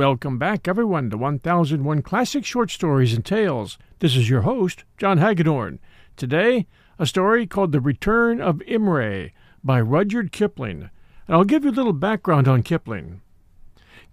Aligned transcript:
Welcome 0.00 0.38
back, 0.38 0.66
everyone, 0.66 1.10
to 1.10 1.18
1001 1.18 2.00
Classic 2.00 2.42
Short 2.42 2.70
Stories 2.70 3.12
and 3.12 3.22
Tales. 3.22 3.76
This 3.98 4.16
is 4.16 4.30
your 4.30 4.40
host, 4.40 4.84
John 4.96 5.18
Hagedorn. 5.18 5.78
Today, 6.16 6.66
a 6.98 7.04
story 7.04 7.46
called 7.46 7.72
The 7.72 7.82
Return 7.82 8.40
of 8.40 8.62
Imray 8.66 9.32
by 9.62 9.78
Rudyard 9.78 10.32
Kipling. 10.32 10.88
And 11.28 11.36
I'll 11.36 11.44
give 11.44 11.64
you 11.64 11.70
a 11.70 11.72
little 11.72 11.92
background 11.92 12.48
on 12.48 12.62
Kipling. 12.62 13.20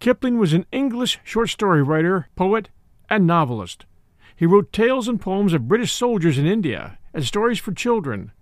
Kipling 0.02 0.38
was 0.38 0.52
an 0.52 0.66
English 0.73 1.22
short 1.23 1.48
story 1.48 1.82
writer, 1.82 2.27
poet, 2.35 2.68
and 3.10 3.26
novelist. 3.26 3.85
He 4.35 4.46
wrote 4.46 4.74
tales 4.74 5.08
and 5.08 5.21
poems 5.21 5.54
of 5.54 5.70
British 5.70 5.93
soldiers 5.93 6.38
in 6.38 6.46
India 6.46 6.99
and 7.13 7.24
stories 7.24 7.60
for 7.60 7.71
children. 7.71 8.34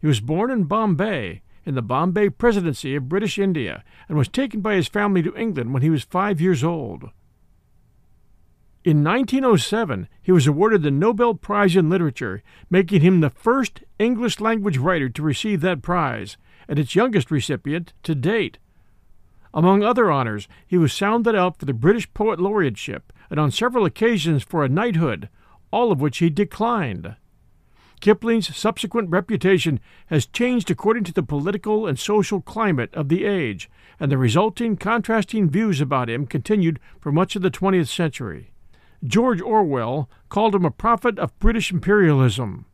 He 0.00 0.06
was 0.06 0.20
born 0.20 0.50
in 0.50 0.64
Bombay 0.64 1.42
in 1.66 1.74
the 1.74 1.82
Bombay 1.82 2.30
Presidency 2.30 2.94
of 2.94 3.08
British 3.08 3.38
India 3.38 3.82
and 4.08 4.16
was 4.16 4.28
taken 4.28 4.60
by 4.60 4.76
his 4.76 4.88
family 4.88 5.22
to 5.22 5.36
England 5.36 5.74
when 5.74 5.82
he 5.82 5.90
was 5.90 6.04
five 6.04 6.40
years 6.40 6.62
old. 6.62 7.10
In 8.84 9.02
1907, 9.02 10.08
he 10.22 10.30
was 10.30 10.46
awarded 10.46 10.84
the 10.84 10.92
Nobel 10.92 11.34
Prize 11.34 11.74
in 11.74 11.90
Literature, 11.90 12.40
making 12.70 13.00
him 13.00 13.20
the 13.20 13.30
first 13.30 13.82
English 13.98 14.38
language 14.38 14.78
writer 14.78 15.08
to 15.08 15.22
receive 15.22 15.60
that 15.62 15.82
prize, 15.82 16.36
and 16.68 16.78
its 16.78 16.94
youngest 16.94 17.32
recipient 17.32 17.92
to 18.04 18.14
date. 18.14 18.58
Among 19.52 19.82
other 19.82 20.08
honors, 20.08 20.46
he 20.68 20.78
was 20.78 20.92
sounded 20.92 21.34
out 21.34 21.58
for 21.58 21.64
the 21.64 21.74
British 21.74 22.12
Poet 22.14 22.38
Laureateship 22.38 23.02
and 23.28 23.40
on 23.40 23.50
several 23.50 23.84
occasions 23.84 24.44
for 24.44 24.64
a 24.64 24.68
knighthood, 24.68 25.30
all 25.72 25.90
of 25.90 26.00
which 26.00 26.18
he 26.18 26.30
declined. 26.30 27.16
Kipling's 28.00 28.54
subsequent 28.54 29.10
reputation 29.10 29.80
has 30.06 30.26
changed 30.26 30.70
according 30.70 31.04
to 31.04 31.12
the 31.12 31.22
political 31.22 31.86
and 31.86 31.98
social 31.98 32.40
climate 32.40 32.94
of 32.94 33.08
the 33.08 33.24
age, 33.24 33.70
and 33.98 34.12
the 34.12 34.18
resulting 34.18 34.76
contrasting 34.76 35.48
views 35.48 35.80
about 35.80 36.10
him 36.10 36.26
continued 36.26 36.78
for 37.00 37.10
much 37.10 37.36
of 37.36 37.42
the 37.42 37.50
20th 37.50 37.88
century. 37.88 38.50
George 39.04 39.40
Orwell 39.40 40.10
called 40.28 40.54
him 40.54 40.64
a 40.64 40.70
prophet 40.70 41.18
of 41.18 41.38
British 41.38 41.72
imperialism. 41.72 42.66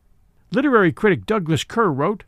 Literary 0.51 0.91
critic 0.91 1.25
Douglas 1.25 1.63
Kerr 1.63 1.89
wrote 1.89 2.25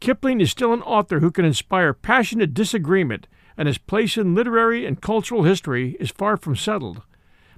Kipling 0.00 0.40
is 0.40 0.50
still 0.50 0.72
an 0.72 0.82
author 0.82 1.20
who 1.20 1.30
can 1.30 1.44
inspire 1.44 1.94
passionate 1.94 2.52
disagreement, 2.52 3.26
and 3.56 3.68
his 3.68 3.78
place 3.78 4.16
in 4.16 4.34
literary 4.34 4.84
and 4.84 5.00
cultural 5.00 5.44
history 5.44 5.96
is 6.00 6.10
far 6.10 6.36
from 6.36 6.56
settled. 6.56 7.02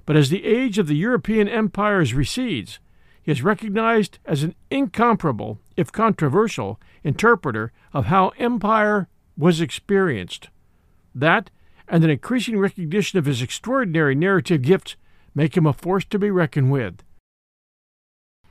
But 0.05 0.15
as 0.15 0.29
the 0.29 0.45
age 0.45 0.77
of 0.77 0.87
the 0.87 0.95
European 0.95 1.49
empires 1.49 2.13
recedes, 2.13 2.79
is 3.27 3.43
recognized 3.43 4.17
as 4.25 4.41
an 4.41 4.55
incomparable, 4.71 5.59
if 5.75 5.91
controversial, 5.91 6.79
interpreter 7.03 7.71
of 7.93 8.05
how 8.05 8.29
empire 8.39 9.07
was 9.37 9.61
experienced. 9.61 10.49
That, 11.13 11.51
and 11.87 12.03
an 12.03 12.09
increasing 12.09 12.57
recognition 12.57 13.19
of 13.19 13.25
his 13.25 13.41
extraordinary 13.41 14.15
narrative 14.15 14.61
gifts, 14.61 14.95
make 15.35 15.55
him 15.55 15.67
a 15.67 15.73
force 15.73 16.05
to 16.05 16.17
be 16.17 16.31
reckoned 16.31 16.71
with. 16.71 17.03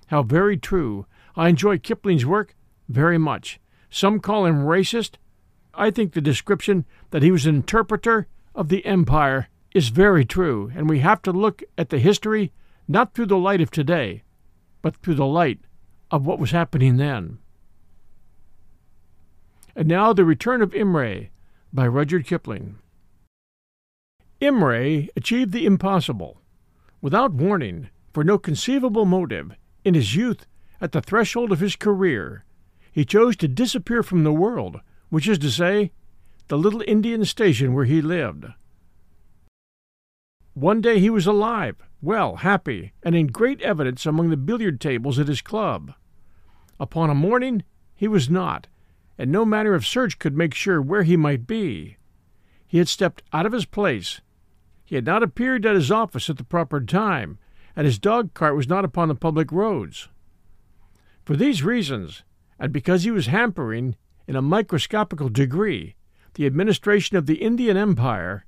How 0.08 0.22
very 0.22 0.58
true. 0.58 1.06
I 1.34 1.48
enjoy 1.48 1.78
Kipling's 1.78 2.26
work 2.26 2.54
very 2.88 3.18
much. 3.18 3.58
Some 3.90 4.20
call 4.20 4.44
him 4.44 4.66
racist. 4.66 5.14
I 5.74 5.90
think 5.90 6.12
the 6.12 6.20
description 6.20 6.84
that 7.10 7.22
he 7.22 7.30
was 7.30 7.46
an 7.46 7.56
interpreter 7.56 8.28
of 8.54 8.68
the 8.68 8.84
empire 8.84 9.48
is 9.74 9.88
very 9.88 10.24
true, 10.24 10.70
and 10.74 10.88
we 10.88 11.00
have 11.00 11.22
to 11.22 11.32
look 11.32 11.62
at 11.78 11.88
the 11.88 11.98
history 11.98 12.52
not 12.86 13.14
through 13.14 13.26
the 13.26 13.38
light 13.38 13.60
of 13.60 13.70
today, 13.70 14.22
but 14.82 14.96
through 14.96 15.14
the 15.14 15.26
light 15.26 15.60
of 16.10 16.26
what 16.26 16.38
was 16.38 16.50
happening 16.50 16.96
then. 16.96 17.38
And 19.74 19.88
now 19.88 20.12
The 20.12 20.24
Return 20.24 20.62
of 20.62 20.70
Imray 20.70 21.28
by 21.72 21.86
Rudyard 21.86 22.26
Kipling. 22.26 22.76
Imray 24.40 25.08
achieved 25.16 25.52
the 25.52 25.66
impossible. 25.66 26.40
Without 27.00 27.32
warning, 27.32 27.88
for 28.12 28.24
no 28.24 28.38
conceivable 28.38 29.04
motive, 29.04 29.52
in 29.84 29.94
his 29.94 30.16
youth, 30.16 30.46
at 30.80 30.92
the 30.92 31.00
threshold 31.00 31.52
of 31.52 31.60
his 31.60 31.76
career, 31.76 32.44
he 32.92 33.04
chose 33.04 33.36
to 33.36 33.48
disappear 33.48 34.02
from 34.02 34.24
the 34.24 34.32
world, 34.32 34.80
which 35.10 35.28
is 35.28 35.38
to 35.38 35.50
say, 35.50 35.92
the 36.48 36.56
little 36.56 36.82
Indian 36.86 37.24
station 37.24 37.74
where 37.74 37.84
he 37.84 38.00
lived. 38.00 38.46
One 40.54 40.80
day 40.80 40.98
he 40.98 41.10
was 41.10 41.26
alive, 41.26 41.76
well, 42.06 42.36
happy, 42.36 42.92
and 43.02 43.16
in 43.16 43.26
great 43.26 43.60
evidence 43.62 44.06
among 44.06 44.30
the 44.30 44.36
billiard 44.36 44.80
tables 44.80 45.18
at 45.18 45.26
his 45.26 45.42
club. 45.42 45.92
Upon 46.78 47.10
a 47.10 47.16
morning 47.16 47.64
he 47.96 48.06
was 48.06 48.30
not, 48.30 48.68
and 49.18 49.32
no 49.32 49.44
manner 49.44 49.74
of 49.74 49.84
search 49.84 50.20
could 50.20 50.36
make 50.36 50.54
sure 50.54 50.80
where 50.80 51.02
he 51.02 51.16
might 51.16 51.48
be. 51.48 51.96
He 52.64 52.78
had 52.78 52.86
stepped 52.86 53.24
out 53.32 53.44
of 53.44 53.52
his 53.52 53.64
place. 53.64 54.20
He 54.84 54.94
had 54.94 55.04
not 55.04 55.24
appeared 55.24 55.66
at 55.66 55.74
his 55.74 55.90
office 55.90 56.30
at 56.30 56.36
the 56.36 56.44
proper 56.44 56.80
time, 56.80 57.38
and 57.74 57.86
his 57.86 57.98
dog 57.98 58.34
cart 58.34 58.54
was 58.54 58.68
not 58.68 58.84
upon 58.84 59.08
the 59.08 59.16
public 59.16 59.50
roads. 59.50 60.08
For 61.24 61.34
these 61.34 61.64
reasons, 61.64 62.22
and 62.56 62.72
because 62.72 63.02
he 63.02 63.10
was 63.10 63.26
hampering, 63.26 63.96
in 64.28 64.36
a 64.36 64.42
microscopical 64.42 65.28
degree, 65.28 65.96
the 66.34 66.46
administration 66.46 67.16
of 67.16 67.26
the 67.26 67.42
Indian 67.42 67.76
Empire, 67.76 68.45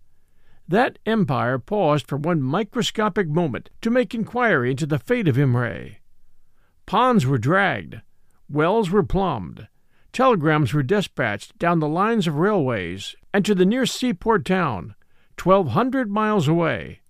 that 0.68 0.98
empire 1.06 1.58
paused 1.58 2.06
for 2.06 2.16
one 2.16 2.42
microscopic 2.42 3.26
moment 3.26 3.70
to 3.80 3.90
make 3.90 4.14
inquiry 4.14 4.70
into 4.70 4.86
the 4.86 4.98
fate 4.98 5.26
of 5.26 5.36
Imray. 5.36 5.96
Ponds 6.84 7.24
were 7.26 7.38
dragged, 7.38 8.02
wells 8.48 8.90
were 8.90 9.02
plumbed, 9.02 9.66
telegrams 10.12 10.74
were 10.74 10.82
dispatched 10.82 11.58
down 11.58 11.80
the 11.80 11.88
lines 11.88 12.26
of 12.26 12.36
railways 12.36 13.16
and 13.32 13.44
to 13.44 13.54
the 13.54 13.66
near 13.66 13.86
seaport 13.86 14.44
town, 14.44 14.94
twelve 15.36 15.68
hundred 15.68 16.10
miles 16.10 16.48
away. 16.48 17.00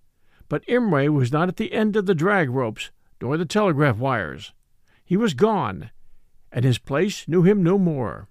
But 0.47 0.65
Imray 0.65 1.09
was 1.09 1.31
not 1.31 1.49
at 1.49 1.57
the 1.57 1.73
end 1.73 1.95
of 1.95 2.05
the 2.05 2.15
drag 2.15 2.49
ropes 2.49 2.91
nor 3.21 3.35
the 3.37 3.45
telegraph 3.45 3.97
wires. 3.97 4.53
He 5.03 5.17
was 5.17 5.33
gone, 5.33 5.91
and 6.51 6.63
his 6.63 6.77
place 6.77 7.27
knew 7.27 7.43
him 7.43 7.61
no 7.61 7.77
more. 7.77 8.29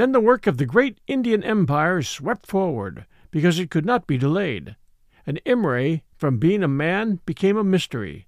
Then 0.00 0.12
the 0.12 0.18
work 0.18 0.46
of 0.46 0.56
the 0.56 0.64
great 0.64 0.98
Indian 1.06 1.44
Empire 1.44 2.00
swept 2.00 2.46
forward, 2.46 3.04
because 3.30 3.58
it 3.58 3.70
could 3.70 3.84
not 3.84 4.06
be 4.06 4.16
delayed, 4.16 4.76
and 5.26 5.42
Imray, 5.44 6.00
from 6.16 6.38
being 6.38 6.62
a 6.62 6.68
man, 6.68 7.20
became 7.26 7.58
a 7.58 7.62
mystery. 7.62 8.26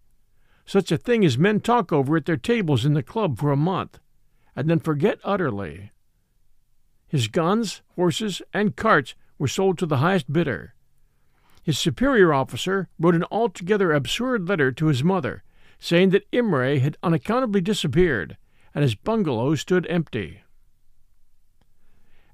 Such 0.66 0.92
a 0.92 0.98
thing 0.98 1.24
as 1.24 1.38
men 1.38 1.60
talk 1.60 1.90
over 1.90 2.18
at 2.18 2.26
their 2.26 2.36
tables 2.36 2.84
in 2.84 2.92
the 2.92 3.02
club 3.02 3.38
for 3.38 3.50
a 3.50 3.56
month, 3.56 4.00
and 4.54 4.68
then 4.68 4.80
forget 4.80 5.18
utterly. 5.24 5.92
His 7.08 7.26
guns, 7.26 7.80
horses, 7.96 8.42
and 8.52 8.76
carts 8.76 9.14
were 9.38 9.48
sold 9.48 9.78
to 9.78 9.86
the 9.86 9.96
highest 9.96 10.30
bidder. 10.30 10.74
His 11.62 11.78
superior 11.78 12.34
officer 12.34 12.90
wrote 12.98 13.14
an 13.14 13.24
altogether 13.30 13.92
absurd 13.92 14.46
letter 14.46 14.72
to 14.72 14.88
his 14.88 15.02
mother, 15.02 15.42
saying 15.78 16.10
that 16.10 16.30
Imray 16.32 16.80
had 16.80 16.98
unaccountably 17.02 17.62
disappeared, 17.62 18.36
and 18.74 18.82
his 18.82 18.94
bungalow 18.94 19.54
stood 19.54 19.86
empty. 19.88 20.42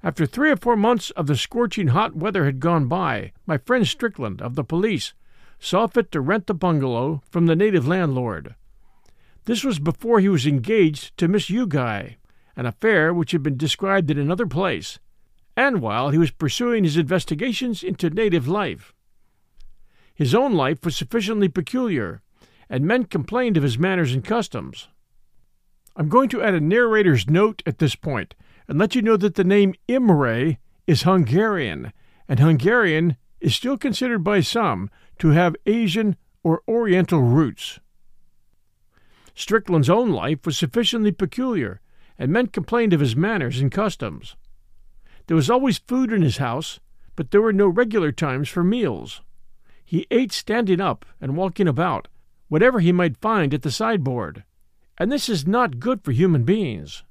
After 0.01 0.25
three 0.25 0.49
or 0.49 0.55
four 0.55 0.77
months 0.77 1.09
of 1.11 1.27
the 1.27 1.35
scorching 1.35 1.89
hot 1.89 2.15
weather 2.15 2.45
had 2.45 2.61
gone 2.61 2.87
by, 2.87 3.33
my 3.45 3.57
friend 3.57 3.85
Strickland, 3.85 4.41
of 4.41 4.55
the 4.55 4.63
police, 4.63 5.13
saw 5.59 5.87
fit 5.87 6.09
to 6.13 6.21
rent 6.21 6.47
the 6.47 6.53
bungalow 6.53 7.21
from 7.29 7.47
the 7.47 7.55
native 7.55 7.85
landlord. 7.85 8.55
This 9.43 9.63
was 9.63 9.77
before 9.77 10.21
he 10.21 10.29
was 10.29 10.47
engaged 10.47 11.17
to 11.17 11.27
Miss 11.27 11.49
Youghal, 11.49 12.15
an 12.55 12.65
affair 12.65 13.13
which 13.13 13.31
had 13.31 13.43
been 13.43 13.57
described 13.57 14.09
in 14.09 14.17
another 14.17 14.47
place, 14.47 14.99
and 15.57 15.81
while 15.81 16.11
he 16.11 16.17
was 16.17 16.31
pursuing 16.31 16.85
his 16.85 16.95
investigations 16.95 17.83
into 17.83 18.09
native 18.09 18.47
life. 18.47 18.93
His 20.15 20.33
own 20.33 20.53
life 20.53 20.85
was 20.85 20.95
sufficiently 20.95 21.49
peculiar, 21.49 22.21
and 22.69 22.85
men 22.85 23.03
complained 23.03 23.57
of 23.57 23.63
his 23.63 23.77
manners 23.77 24.13
and 24.13 24.23
customs. 24.23 24.87
I'm 25.97 26.07
going 26.07 26.29
to 26.29 26.41
add 26.41 26.53
a 26.53 26.61
narrator's 26.61 27.29
note 27.29 27.61
at 27.65 27.79
this 27.79 27.95
point 27.95 28.35
and 28.69 28.77
let 28.77 28.93
you 28.93 29.01
know 29.01 29.17
that 29.17 29.33
the 29.33 29.43
name 29.43 29.73
Imre 29.87 30.57
is 30.85 31.01
Hungarian, 31.01 31.91
and 32.27 32.39
Hungarian 32.39 33.17
is 33.41 33.55
still 33.55 33.79
considered 33.79 34.23
by 34.23 34.41
some 34.41 34.91
to 35.17 35.29
have 35.29 35.55
Asian 35.65 36.15
or 36.43 36.61
Oriental 36.67 37.21
roots. 37.21 37.79
Strickland's 39.33 39.89
own 39.89 40.11
life 40.11 40.45
was 40.45 40.55
sufficiently 40.55 41.11
peculiar, 41.11 41.81
and 42.19 42.31
men 42.31 42.45
complained 42.45 42.93
of 42.93 42.99
his 42.99 43.15
manners 43.15 43.59
and 43.59 43.71
customs. 43.71 44.35
There 45.25 45.35
was 45.35 45.49
always 45.49 45.79
food 45.79 46.13
in 46.13 46.21
his 46.21 46.37
house, 46.37 46.79
but 47.15 47.31
there 47.31 47.41
were 47.41 47.53
no 47.53 47.67
regular 47.67 48.11
times 48.11 48.49
for 48.49 48.63
meals. 48.63 49.21
He 49.83 50.05
ate 50.11 50.31
standing 50.31 50.79
up 50.79 51.05
and 51.19 51.35
walking 51.35 51.67
about, 51.67 52.07
whatever 52.49 52.81
he 52.81 52.91
might 52.91 53.17
find 53.17 53.51
at 53.51 53.63
the 53.63 53.71
sideboard, 53.71 54.43
and 54.99 55.11
this 55.11 55.27
is 55.27 55.47
not 55.47 55.79
good 55.79 56.03
for 56.03 56.11
human 56.11 56.43
beings. 56.43 57.03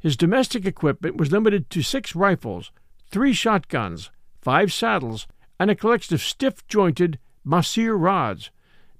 His 0.00 0.16
domestic 0.16 0.64
equipment 0.64 1.16
was 1.16 1.32
limited 1.32 1.70
to 1.70 1.82
six 1.82 2.14
rifles, 2.14 2.70
three 3.10 3.32
shotguns, 3.32 4.10
five 4.40 4.72
saddles, 4.72 5.26
and 5.58 5.70
a 5.70 5.74
collection 5.74 6.14
of 6.14 6.22
stiff 6.22 6.66
jointed 6.68 7.18
mahseer 7.44 7.96
rods, 7.96 8.50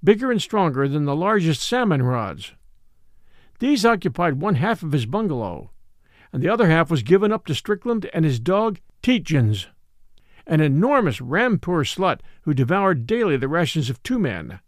bigger 0.03 0.31
and 0.31 0.41
stronger 0.41 0.87
than 0.87 1.05
the 1.05 1.15
largest 1.15 1.61
salmon 1.61 2.03
rods. 2.03 2.53
These 3.59 3.85
occupied 3.85 4.41
one 4.41 4.55
half 4.55 4.83
of 4.83 4.91
his 4.91 5.05
bungalow, 5.05 5.71
and 6.31 6.43
the 6.43 6.49
other 6.49 6.67
half 6.67 6.91
was 6.91 7.03
given 7.03 7.31
up 7.31 7.45
to 7.45 7.55
Strickland 7.55 8.09
and 8.13 8.25
his 8.25 8.39
dog 8.39 8.79
Tietjens, 9.01 9.67
an 10.45 10.61
enormous 10.61 11.19
Rampur 11.19 11.85
slut 11.85 12.19
who 12.41 12.53
devoured 12.53 13.07
daily 13.07 13.37
the 13.37 13.47
rations 13.47 13.89
of 13.89 14.01
two 14.03 14.19
men. 14.19 14.59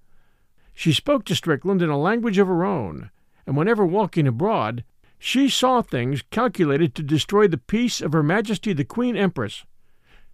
She 0.73 0.93
spoke 0.93 1.25
to 1.25 1.35
Strickland 1.35 1.81
in 1.81 1.89
a 1.89 1.97
language 1.97 2.37
of 2.37 2.47
her 2.47 2.63
own, 2.63 3.11
and 3.45 3.57
whenever 3.57 3.85
walking 3.85 4.27
abroad, 4.27 4.83
she 5.23 5.47
saw 5.47 5.83
things 5.83 6.23
calculated 6.31 6.95
to 6.95 7.03
destroy 7.03 7.47
the 7.47 7.55
peace 7.55 8.01
of 8.01 8.11
Her 8.11 8.23
Majesty 8.23 8.73
the 8.73 8.83
Queen 8.83 9.15
Empress. 9.15 9.65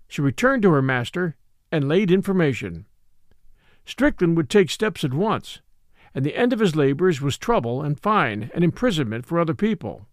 She 0.08 0.22
returned 0.22 0.64
to 0.64 0.72
her 0.72 0.82
master 0.82 1.36
and 1.74 1.90
laid 1.90 2.10
information. 2.10 2.86
Strickland 3.86 4.38
would 4.38 4.50
take 4.50 4.70
steps 4.70 5.04
at 5.04 5.14
once, 5.14 5.60
and 6.16 6.26
the 6.26 6.38
end 6.38 6.54
of 6.54 6.60
his 6.60 6.74
labors 6.74 7.20
was 7.20 7.38
trouble 7.38 7.82
and 7.82 8.00
fine 8.00 8.50
and 8.54 8.64
imprisonment 8.64 9.26
for 9.26 9.42
other 9.42 9.54
people. 9.54 10.08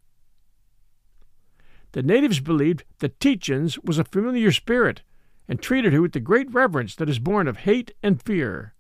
The 1.92 2.02
natives 2.02 2.40
believed 2.40 2.82
that 2.98 3.20
Tietjens 3.20 3.78
was 3.84 4.00
a 4.00 4.04
familiar 4.04 4.50
spirit 4.50 5.02
and 5.46 5.62
treated 5.62 5.92
her 5.92 6.02
with 6.02 6.14
the 6.14 6.20
great 6.20 6.52
reverence 6.52 6.96
that 6.96 7.08
is 7.08 7.20
born 7.20 7.46
of 7.46 7.58
hate 7.58 7.92
and 8.02 8.20
fear. 8.20 8.74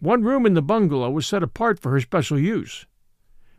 One 0.00 0.24
room 0.24 0.44
in 0.44 0.54
the 0.54 0.60
bungalow 0.60 1.08
was 1.12 1.24
set 1.24 1.44
apart 1.44 1.78
for 1.78 1.92
her 1.92 2.00
special 2.00 2.36
use. 2.36 2.84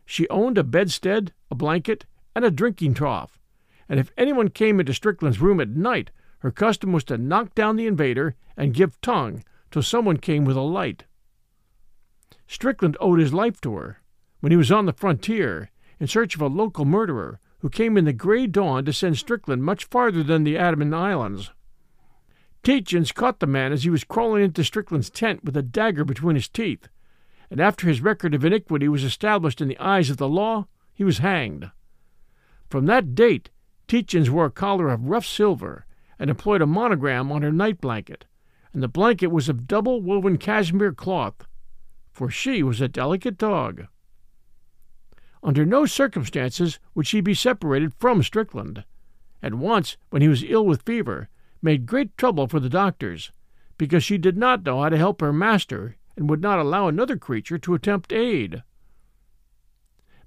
She 0.06 0.28
owned 0.28 0.58
a 0.58 0.64
bedstead, 0.64 1.32
a 1.50 1.54
blanket, 1.54 2.06
and 2.34 2.44
a 2.44 2.50
drinking 2.50 2.94
trough, 2.94 3.38
and 3.88 4.00
if 4.00 4.12
anyone 4.16 4.48
came 4.48 4.80
into 4.80 4.94
Strickland's 4.94 5.40
room 5.40 5.60
at 5.60 5.70
night, 5.70 6.10
her 6.40 6.50
custom 6.50 6.92
was 6.92 7.04
to 7.04 7.18
knock 7.18 7.54
down 7.54 7.76
the 7.76 7.86
invader 7.86 8.34
and 8.56 8.74
give 8.74 9.00
tongue 9.00 9.44
till 9.70 9.82
someone 9.82 10.18
came 10.18 10.44
with 10.44 10.56
a 10.56 10.62
light. 10.62 11.04
Strickland 12.46 12.96
owed 13.00 13.18
his 13.18 13.32
life 13.32 13.60
to 13.62 13.74
her 13.76 14.02
when 14.40 14.52
he 14.52 14.56
was 14.56 14.70
on 14.70 14.86
the 14.86 14.92
frontier 14.92 15.70
in 15.98 16.06
search 16.06 16.34
of 16.34 16.42
a 16.42 16.46
local 16.46 16.84
murderer 16.84 17.40
who 17.60 17.70
came 17.70 17.96
in 17.96 18.04
the 18.04 18.12
gray 18.12 18.46
dawn 18.46 18.84
to 18.84 18.92
send 18.92 19.16
Strickland 19.16 19.64
much 19.64 19.86
farther 19.86 20.22
than 20.22 20.44
the 20.44 20.58
Andaman 20.58 20.92
Islands. 20.92 21.50
Tietjens 22.62 23.14
caught 23.14 23.40
the 23.40 23.46
man 23.46 23.72
as 23.72 23.84
he 23.84 23.90
was 23.90 24.04
crawling 24.04 24.44
into 24.44 24.64
Strickland's 24.64 25.10
tent 25.10 25.44
with 25.44 25.56
a 25.56 25.62
dagger 25.62 26.04
between 26.04 26.34
his 26.34 26.48
teeth 26.48 26.88
and 27.50 27.60
after 27.60 27.86
his 27.86 28.00
record 28.00 28.34
of 28.34 28.44
iniquity 28.44 28.88
was 28.88 29.04
established 29.04 29.60
in 29.60 29.68
the 29.68 29.78
eyes 29.78 30.10
of 30.10 30.16
the 30.16 30.28
law, 30.28 30.66
he 30.92 31.04
was 31.04 31.18
hanged. 31.18 31.70
From 32.68 32.86
that 32.86 33.14
date, 33.14 33.50
Tietjens 33.86 34.30
wore 34.30 34.46
a 34.46 34.50
collar 34.50 34.88
of 34.88 35.08
rough 35.08 35.26
silver 35.26 35.86
and 36.18 36.30
employed 36.30 36.62
a 36.62 36.66
monogram 36.66 37.30
on 37.30 37.42
her 37.42 37.52
night 37.52 37.80
blanket, 37.80 38.24
and 38.72 38.82
the 38.82 38.88
blanket 38.88 39.28
was 39.28 39.48
of 39.48 39.66
double 39.66 40.00
woven 40.00 40.38
cashmere 40.38 40.92
cloth, 40.92 41.46
for 42.12 42.30
she 42.30 42.62
was 42.62 42.80
a 42.80 42.88
delicate 42.88 43.36
dog. 43.36 43.86
Under 45.42 45.66
no 45.66 45.84
circumstances 45.84 46.78
would 46.94 47.06
she 47.06 47.20
be 47.20 47.34
separated 47.34 47.92
from 47.98 48.22
Strickland, 48.22 48.84
and 49.42 49.60
once, 49.60 49.96
when 50.10 50.22
he 50.22 50.28
was 50.28 50.42
ill 50.42 50.64
with 50.64 50.82
fever, 50.82 51.28
made 51.60 51.86
great 51.86 52.16
trouble 52.16 52.46
for 52.46 52.60
the 52.60 52.70
doctors, 52.70 53.30
because 53.76 54.02
she 54.02 54.16
did 54.16 54.36
not 54.38 54.64
know 54.64 54.80
how 54.80 54.88
to 54.88 54.96
help 54.96 55.20
her 55.20 55.32
master 55.32 55.96
and 56.16 56.28
would 56.28 56.40
not 56.40 56.58
allow 56.58 56.88
another 56.88 57.16
creature 57.16 57.58
to 57.58 57.74
attempt 57.74 58.12
aid. 58.12 58.62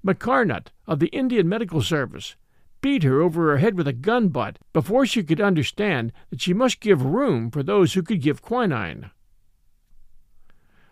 Macarnaght, 0.02 0.70
of 0.86 1.00
the 1.00 1.08
Indian 1.08 1.48
Medical 1.48 1.82
Service, 1.82 2.36
beat 2.80 3.02
her 3.02 3.20
over 3.20 3.50
her 3.50 3.58
head 3.58 3.76
with 3.76 3.88
a 3.88 3.92
gun 3.92 4.28
butt 4.28 4.58
before 4.72 5.04
she 5.04 5.22
could 5.22 5.40
understand 5.40 6.12
that 6.30 6.40
she 6.40 6.54
must 6.54 6.80
give 6.80 7.02
room 7.02 7.50
for 7.50 7.62
those 7.62 7.94
who 7.94 8.02
could 8.02 8.22
give 8.22 8.42
quinine. 8.42 9.10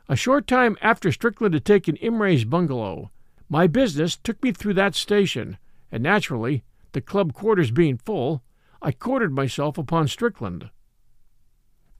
A 0.08 0.16
short 0.16 0.46
time 0.46 0.76
after 0.80 1.10
Strickland 1.10 1.54
had 1.54 1.64
taken 1.64 1.96
Imray's 1.96 2.44
bungalow, 2.44 3.10
my 3.48 3.66
business 3.66 4.16
took 4.16 4.42
me 4.42 4.52
through 4.52 4.74
that 4.74 4.94
station, 4.94 5.58
and 5.90 6.02
naturally, 6.02 6.64
the 6.92 7.00
club 7.00 7.32
quarters 7.32 7.70
being 7.70 7.98
full, 7.98 8.42
I 8.82 8.92
quartered 8.92 9.32
myself 9.32 9.78
upon 9.78 10.08
Strickland. 10.08 10.70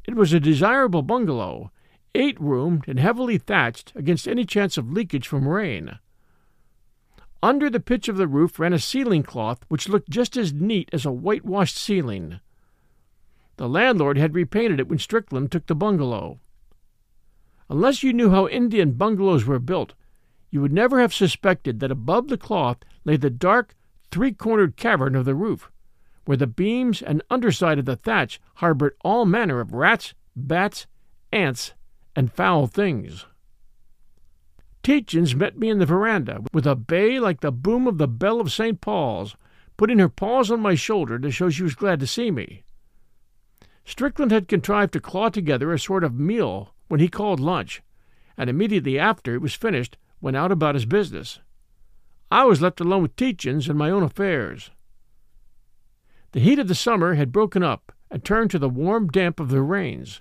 It 0.05 0.15
was 0.15 0.33
a 0.33 0.41
desirable 0.41 1.03
bungalow, 1.03 1.73
eight 2.17 2.41
roomed 2.41 2.85
and 2.89 2.99
heavily 2.99 3.39
thatched 3.39 3.93
against 3.95 4.27
any 4.27 4.45
chance 4.45 4.77
of 4.77 4.91
leakage 4.91 5.29
from 5.29 5.47
rain. 5.47 5.99
Under 7.43 7.71
the 7.71 7.81
pitch 7.81 8.09
of 8.09 8.17
the 8.17 8.27
roof 8.27 8.59
ran 8.59 8.73
a 8.73 8.79
ceiling 8.79 9.23
cloth 9.23 9.61
which 9.69 9.89
looked 9.89 10.11
just 10.11 10.37
as 10.37 10.53
neat 10.53 10.89
as 10.93 11.05
a 11.05 11.13
whitewashed 11.13 11.77
ceiling. 11.77 12.41
The 13.57 13.69
landlord 13.69 14.19
had 14.19 14.35
repainted 14.35 14.81
it 14.81 14.89
when 14.89 14.99
Strickland 14.99 15.53
took 15.53 15.67
the 15.67 15.75
bungalow. 15.75 16.41
Unless 17.69 18.03
you 18.03 18.13
knew 18.13 18.31
how 18.31 18.49
Indian 18.49 18.93
bungalows 18.93 19.45
were 19.45 19.59
built, 19.59 19.95
you 20.51 20.61
would 20.61 20.73
never 20.73 21.01
have 21.01 21.13
suspected 21.13 21.81
that 21.81 21.91
above 21.91 22.29
the 22.29 22.39
cloth 22.39 22.79
lay 23.05 23.17
the 23.17 23.31
dark, 23.31 23.75
three 24.11 24.33
cornered 24.33 24.77
cavern 24.77 25.15
of 25.15 25.25
the 25.25 25.35
roof, 25.35 25.71
where 26.25 26.37
the 26.37 26.47
beams 26.47 27.03
and 27.03 27.23
underside 27.31 27.79
of 27.79 27.85
the 27.85 27.97
thatch 27.97 28.41
harbored 28.57 28.95
all 29.03 29.27
manner 29.27 29.61
of 29.61 29.73
rats, 29.73 30.15
bats, 30.35 30.87
ants, 31.33 31.75
and 32.17 32.33
foul 32.33 32.67
things. 32.67 33.27
Tietjens 34.83 35.35
met 35.35 35.59
me 35.59 35.69
in 35.69 35.79
the 35.79 35.87
veranda 35.87 36.43
with 36.53 36.67
a 36.67 36.75
bay 36.75 37.21
like 37.21 37.41
the 37.41 37.53
boom 37.53 37.87
of 37.87 37.99
the 37.99 38.09
bell 38.09 38.41
of 38.41 38.51
St. 38.51 38.81
Paul's, 38.81 39.37
putting 39.77 39.99
her 39.99 40.09
paws 40.09 40.51
on 40.51 40.61
my 40.61 40.75
shoulder 40.75 41.19
to 41.19 41.31
show 41.31 41.51
she 41.51 41.63
was 41.63 41.75
glad 41.75 42.01
to 42.01 42.07
see 42.07 42.31
me. 42.31 42.65
Strickland 43.85 44.33
had 44.33 44.49
contrived 44.49 44.93
to 44.95 45.01
claw 45.01 45.29
together 45.29 45.73
a 45.73 45.79
sort 45.79 46.03
of 46.03 46.19
meal 46.19 46.75
when 46.89 46.99
he 46.99 47.09
called 47.09 47.39
lunch, 47.39 47.83
and 48.37 48.49
immediately 48.49 48.99
after 48.99 49.35
it 49.35 49.41
was 49.41 49.55
finished 49.55 49.97
went 50.21 50.37
out 50.37 50.51
about 50.51 50.75
his 50.75 50.87
business. 50.87 51.41
I 52.31 52.45
was 52.45 52.63
left 52.63 52.81
alone 52.81 53.03
with 53.03 53.17
Tietjens 53.17 53.69
and 53.69 53.79
my 53.79 53.91
own 53.91 54.03
affairs. 54.03 54.71
The 56.33 56.41
heat 56.41 56.59
of 56.59 56.69
the 56.69 56.75
summer 56.75 57.15
had 57.15 57.33
broken 57.33 57.63
up 57.63 57.93
and 58.11 58.25
turned 58.25 58.51
to 58.53 58.59
the 58.59 58.69
warm 58.69 59.09
damp 59.09 59.39
of 59.39 59.51
the 59.51 59.63
rains. 59.63 60.21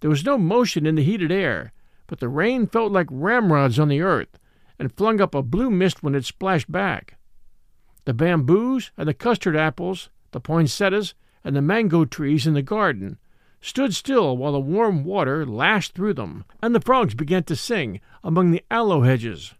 There 0.00 0.10
was 0.10 0.24
no 0.24 0.38
motion 0.38 0.86
in 0.86 0.94
the 0.94 1.04
heated 1.04 1.30
air, 1.30 1.72
but 2.06 2.20
the 2.20 2.28
rain 2.28 2.66
felt 2.66 2.90
like 2.90 3.06
ramrods 3.10 3.78
on 3.78 3.88
the 3.88 4.00
earth, 4.00 4.38
and 4.78 4.92
flung 4.92 5.20
up 5.20 5.34
a 5.34 5.42
blue 5.42 5.70
mist 5.70 6.02
when 6.02 6.14
it 6.14 6.24
splashed 6.24 6.72
back. 6.72 7.18
The 8.06 8.14
bamboos 8.14 8.90
and 8.96 9.06
the 9.06 9.14
custard 9.14 9.56
apples, 9.56 10.08
the 10.32 10.40
poinsettias 10.40 11.14
and 11.44 11.54
the 11.54 11.62
mango 11.62 12.04
trees 12.04 12.46
in 12.46 12.54
the 12.54 12.62
garden 12.62 13.18
stood 13.60 13.94
still 13.94 14.36
while 14.38 14.52
the 14.52 14.60
warm 14.60 15.04
water 15.04 15.44
lashed 15.44 15.94
through 15.94 16.14
them, 16.14 16.44
and 16.62 16.74
the 16.74 16.80
frogs 16.80 17.14
began 17.14 17.44
to 17.44 17.54
sing 17.54 18.00
among 18.24 18.50
the 18.50 18.64
aloe 18.70 19.02
hedges. 19.02 19.54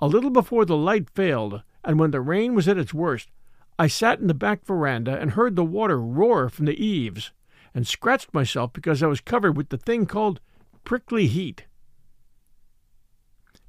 A 0.00 0.06
little 0.06 0.30
before 0.30 0.66
the 0.66 0.76
light 0.76 1.08
failed, 1.08 1.62
and 1.82 1.98
when 1.98 2.10
the 2.10 2.20
rain 2.20 2.54
was 2.54 2.68
at 2.68 2.76
its 2.76 2.92
worst, 2.92 3.30
I 3.78 3.86
sat 3.86 4.20
in 4.20 4.26
the 4.26 4.34
back 4.34 4.66
veranda 4.66 5.18
and 5.18 5.30
heard 5.30 5.56
the 5.56 5.64
water 5.64 5.98
roar 5.98 6.50
from 6.50 6.66
the 6.66 6.84
eaves 6.84 7.32
and 7.74 7.86
scratched 7.86 8.32
myself 8.32 8.72
because 8.72 9.02
I 9.02 9.06
was 9.08 9.20
covered 9.20 9.56
with 9.56 9.70
the 9.70 9.76
thing 9.76 10.06
called 10.06 10.40
prickly 10.84 11.26
heat. 11.26 11.64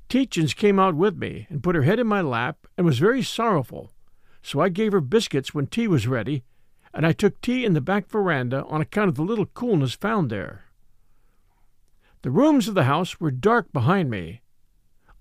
Tietjens 0.10 0.56
came 0.56 0.80
out 0.80 0.96
with 0.96 1.18
me 1.18 1.48
and 1.50 1.64
put 1.64 1.76
her 1.76 1.82
head 1.82 2.00
in 2.00 2.08
my 2.08 2.22
lap 2.22 2.68
and 2.78 2.86
was 2.86 3.00
very 3.00 3.24
sorrowful, 3.24 3.92
so 4.42 4.60
I 4.60 4.70
gave 4.70 4.92
her 4.92 5.02
biscuits 5.02 5.54
when 5.54 5.68
tea 5.68 5.88
was 5.88 6.08
ready, 6.08 6.44
and 6.94 7.06
I 7.06 7.12
took 7.12 7.42
tea 7.42 7.66
in 7.66 7.74
the 7.74 7.82
back 7.82 8.08
veranda 8.08 8.64
on 8.66 8.82
account 8.82 9.10
of 9.10 9.16
the 9.16 9.24
little 9.24 9.48
coolness 9.48 9.94
found 9.94 10.30
there. 10.30 10.66
The 12.22 12.32
rooms 12.32 12.68
of 12.68 12.76
the 12.76 12.84
house 12.84 13.20
were 13.20 13.32
dark 13.32 13.74
behind 13.74 14.10
me. 14.10 14.42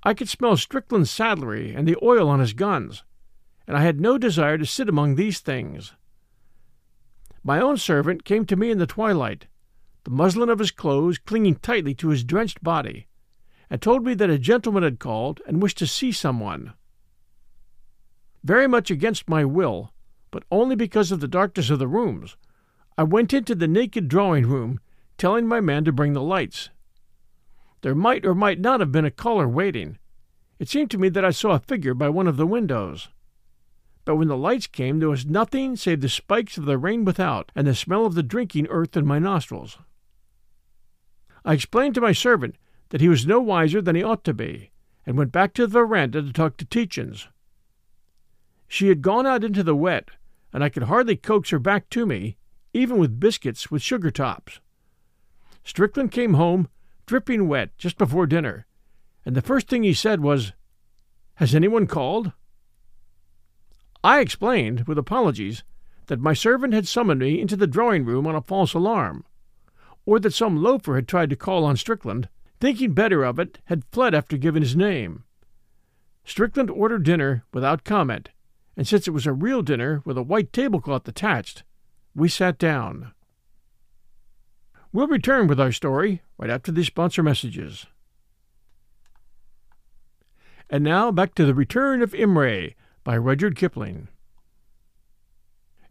I 0.03 0.15
could 0.15 0.29
smell 0.29 0.57
Strickland's 0.57 1.11
saddlery 1.11 1.75
and 1.75 1.89
the 1.89 1.97
oil 2.03 2.29
on 2.29 2.41
his 2.41 2.53
guns, 2.53 3.05
and 3.67 3.77
I 3.77 3.81
had 3.81 4.01
no 4.01 4.19
desire 4.19 4.59
to 4.59 4.67
sit 4.67 4.89
among 4.89 5.15
these 5.15 5.41
things. 5.41 5.95
My 7.47 7.61
own 7.61 7.77
servant 7.77 8.25
came 8.25 8.47
to 8.47 8.57
me 8.57 8.71
in 8.71 8.79
the 8.79 8.87
twilight, 8.87 9.49
the 10.05 10.11
muslin 10.11 10.49
of 10.49 10.59
his 10.59 10.71
clothes 10.71 11.19
clinging 11.19 11.57
tightly 11.57 11.95
to 11.97 12.09
his 12.09 12.25
drenched 12.25 12.65
body, 12.65 13.07
and 13.69 13.83
told 13.83 14.03
me 14.03 14.15
that 14.15 14.31
a 14.31 14.39
gentleman 14.39 14.83
had 14.83 14.99
called 14.99 15.43
and 15.47 15.61
wished 15.61 15.77
to 15.79 15.87
see 15.87 16.11
someone. 16.11 16.73
Very 18.43 18.67
much 18.67 18.91
against 18.91 19.29
my 19.29 19.45
will, 19.45 19.93
but 20.31 20.45
only 20.51 20.75
because 20.75 21.13
of 21.13 21.21
the 21.21 21.29
darkness 21.29 21.69
of 21.69 21.79
the 21.79 21.87
rooms. 21.87 22.39
I 22.97 23.03
went 23.03 23.35
into 23.35 23.55
the 23.55 23.69
naked 23.69 24.09
drawing 24.09 24.47
room, 24.47 24.81
telling 25.19 25.47
my 25.47 25.61
man 25.61 25.85
to 25.85 25.93
bring 25.93 26.15
the 26.15 26.23
lights. 26.23 26.71
There 27.83 27.95
might 27.95 28.25
or 28.25 28.35
might 28.35 28.59
not 28.59 28.81
have 28.81 28.91
been 28.91 29.05
a 29.05 29.11
caller 29.11 29.47
waiting. 29.47 29.99
It 30.59 30.71
seemed 30.71 30.91
to 30.93 30.99
me 30.99 31.11
that 31.11 31.25
I 31.27 31.31
saw 31.31 31.51
a 31.51 31.59
figure 31.59 31.93
by 31.93 32.09
one 32.09 32.27
of 32.27 32.39
the 32.39 32.47
windows. 32.47 33.11
But 34.05 34.17
when 34.17 34.29
the 34.29 34.37
lights 34.37 34.67
came, 34.67 34.99
there 34.99 35.09
was 35.09 35.25
nothing 35.25 35.77
save 35.77 36.01
the 36.01 36.09
spikes 36.09 36.59
of 36.59 36.67
the 36.67 36.79
rain 36.79 37.05
without 37.05 37.51
and 37.55 37.67
the 37.67 37.75
smell 37.75 38.05
of 38.05 38.15
the 38.15 38.23
drinking 38.23 38.67
earth 38.69 38.97
in 38.97 39.07
my 39.07 39.19
nostrils. 39.19 39.79
I 41.45 41.55
explained 41.55 41.95
to 41.95 42.01
my 42.01 42.13
servant 42.13 42.57
that 42.91 43.01
he 43.01 43.09
was 43.09 43.27
no 43.27 43.41
wiser 43.41 43.81
than 43.81 43.97
he 43.97 44.03
ought 44.03 44.25
to 44.25 44.35
be, 44.35 44.71
and 45.07 45.17
went 45.17 45.33
back 45.33 45.55
to 45.55 45.67
the 45.67 45.73
veranda 45.73 46.23
to 46.23 46.33
talk 46.33 46.57
to 46.59 46.65
Tietjens. 46.65 47.29
She 48.69 48.89
had 48.89 49.03
gone 49.03 49.27
out 49.27 49.45
into 49.45 49.63
the 49.63 49.77
wet, 49.77 50.11
and 50.53 50.63
I 50.63 50.69
could 50.69 50.85
hardly 50.85 51.17
coax 51.17 51.51
her 51.51 51.59
back 51.59 51.89
to 51.91 52.07
me, 52.07 52.37
even 52.73 52.99
with 52.99 53.21
biscuits 53.21 53.71
with 53.71 53.83
sugar 53.83 54.11
tops. 54.11 54.61
Strickland 55.65 56.13
came 56.13 56.35
home 56.35 56.69
dripping 57.07 57.49
wet, 57.49 57.77
just 57.77 57.99
before 57.99 58.27
dinner, 58.27 58.67
and 59.25 59.35
the 59.35 59.43
first 59.43 59.69
thing 59.69 59.83
he 59.83 59.95
said 59.95 60.21
was, 60.21 60.53
Has 61.35 61.55
anyone 61.55 61.87
called? 61.87 62.33
I 64.05 64.21
explained, 64.21 64.87
with 64.87 64.99
apologies, 64.99 65.65
that 66.09 66.21
my 66.21 66.35
servant 66.35 66.75
had 66.75 66.87
summoned 66.87 67.21
me 67.21 67.41
into 67.41 67.57
the 67.57 67.67
drawing 67.67 68.05
room 68.05 68.27
on 68.27 68.37
a 68.37 68.43
false 68.43 68.75
alarm, 68.75 69.25
or 70.05 70.21
that 70.21 70.35
some 70.35 70.63
loafer 70.63 70.97
had 70.97 71.09
tried 71.09 71.31
to 71.31 71.37
call 71.37 71.65
on 71.65 71.79
Strickland, 71.79 72.29
thinking 72.61 72.93
better 72.93 73.25
of 73.25 73.39
it, 73.39 73.61
had 73.65 73.83
fled 73.91 74.15
after 74.15 74.37
giving 74.37 74.61
his 74.61 74.77
name. 74.77 75.25
Strickland 76.23 76.69
ordered 76.69 77.03
dinner 77.03 77.45
without 77.55 77.85
comment, 77.85 78.29
and 78.77 78.87
since 78.87 79.09
it 79.09 79.13
was 79.13 79.27
a 79.27 79.33
real 79.33 79.63
dinner 79.63 80.03
with 80.05 80.19
a 80.19 80.23
white 80.23 80.53
tablecloth 80.53 81.09
attached, 81.09 81.63
we 82.15 82.29
sat 82.29 82.59
down. 82.59 83.13
We'll 84.93 85.09
return 85.09 85.47
with 85.47 85.59
our 85.59 85.73
story 85.73 86.21
right 86.37 86.51
after 86.51 86.71
these 86.71 86.89
sponsor 86.89 87.23
messages. 87.23 87.87
And 90.69 90.85
now 90.85 91.11
back 91.11 91.35
to 91.37 91.47
The 91.47 91.55
Return 91.55 92.03
of 92.03 92.13
Imray 92.13 92.75
by 93.05 93.17
Rudyard 93.17 93.55
Kipling. 93.55 94.09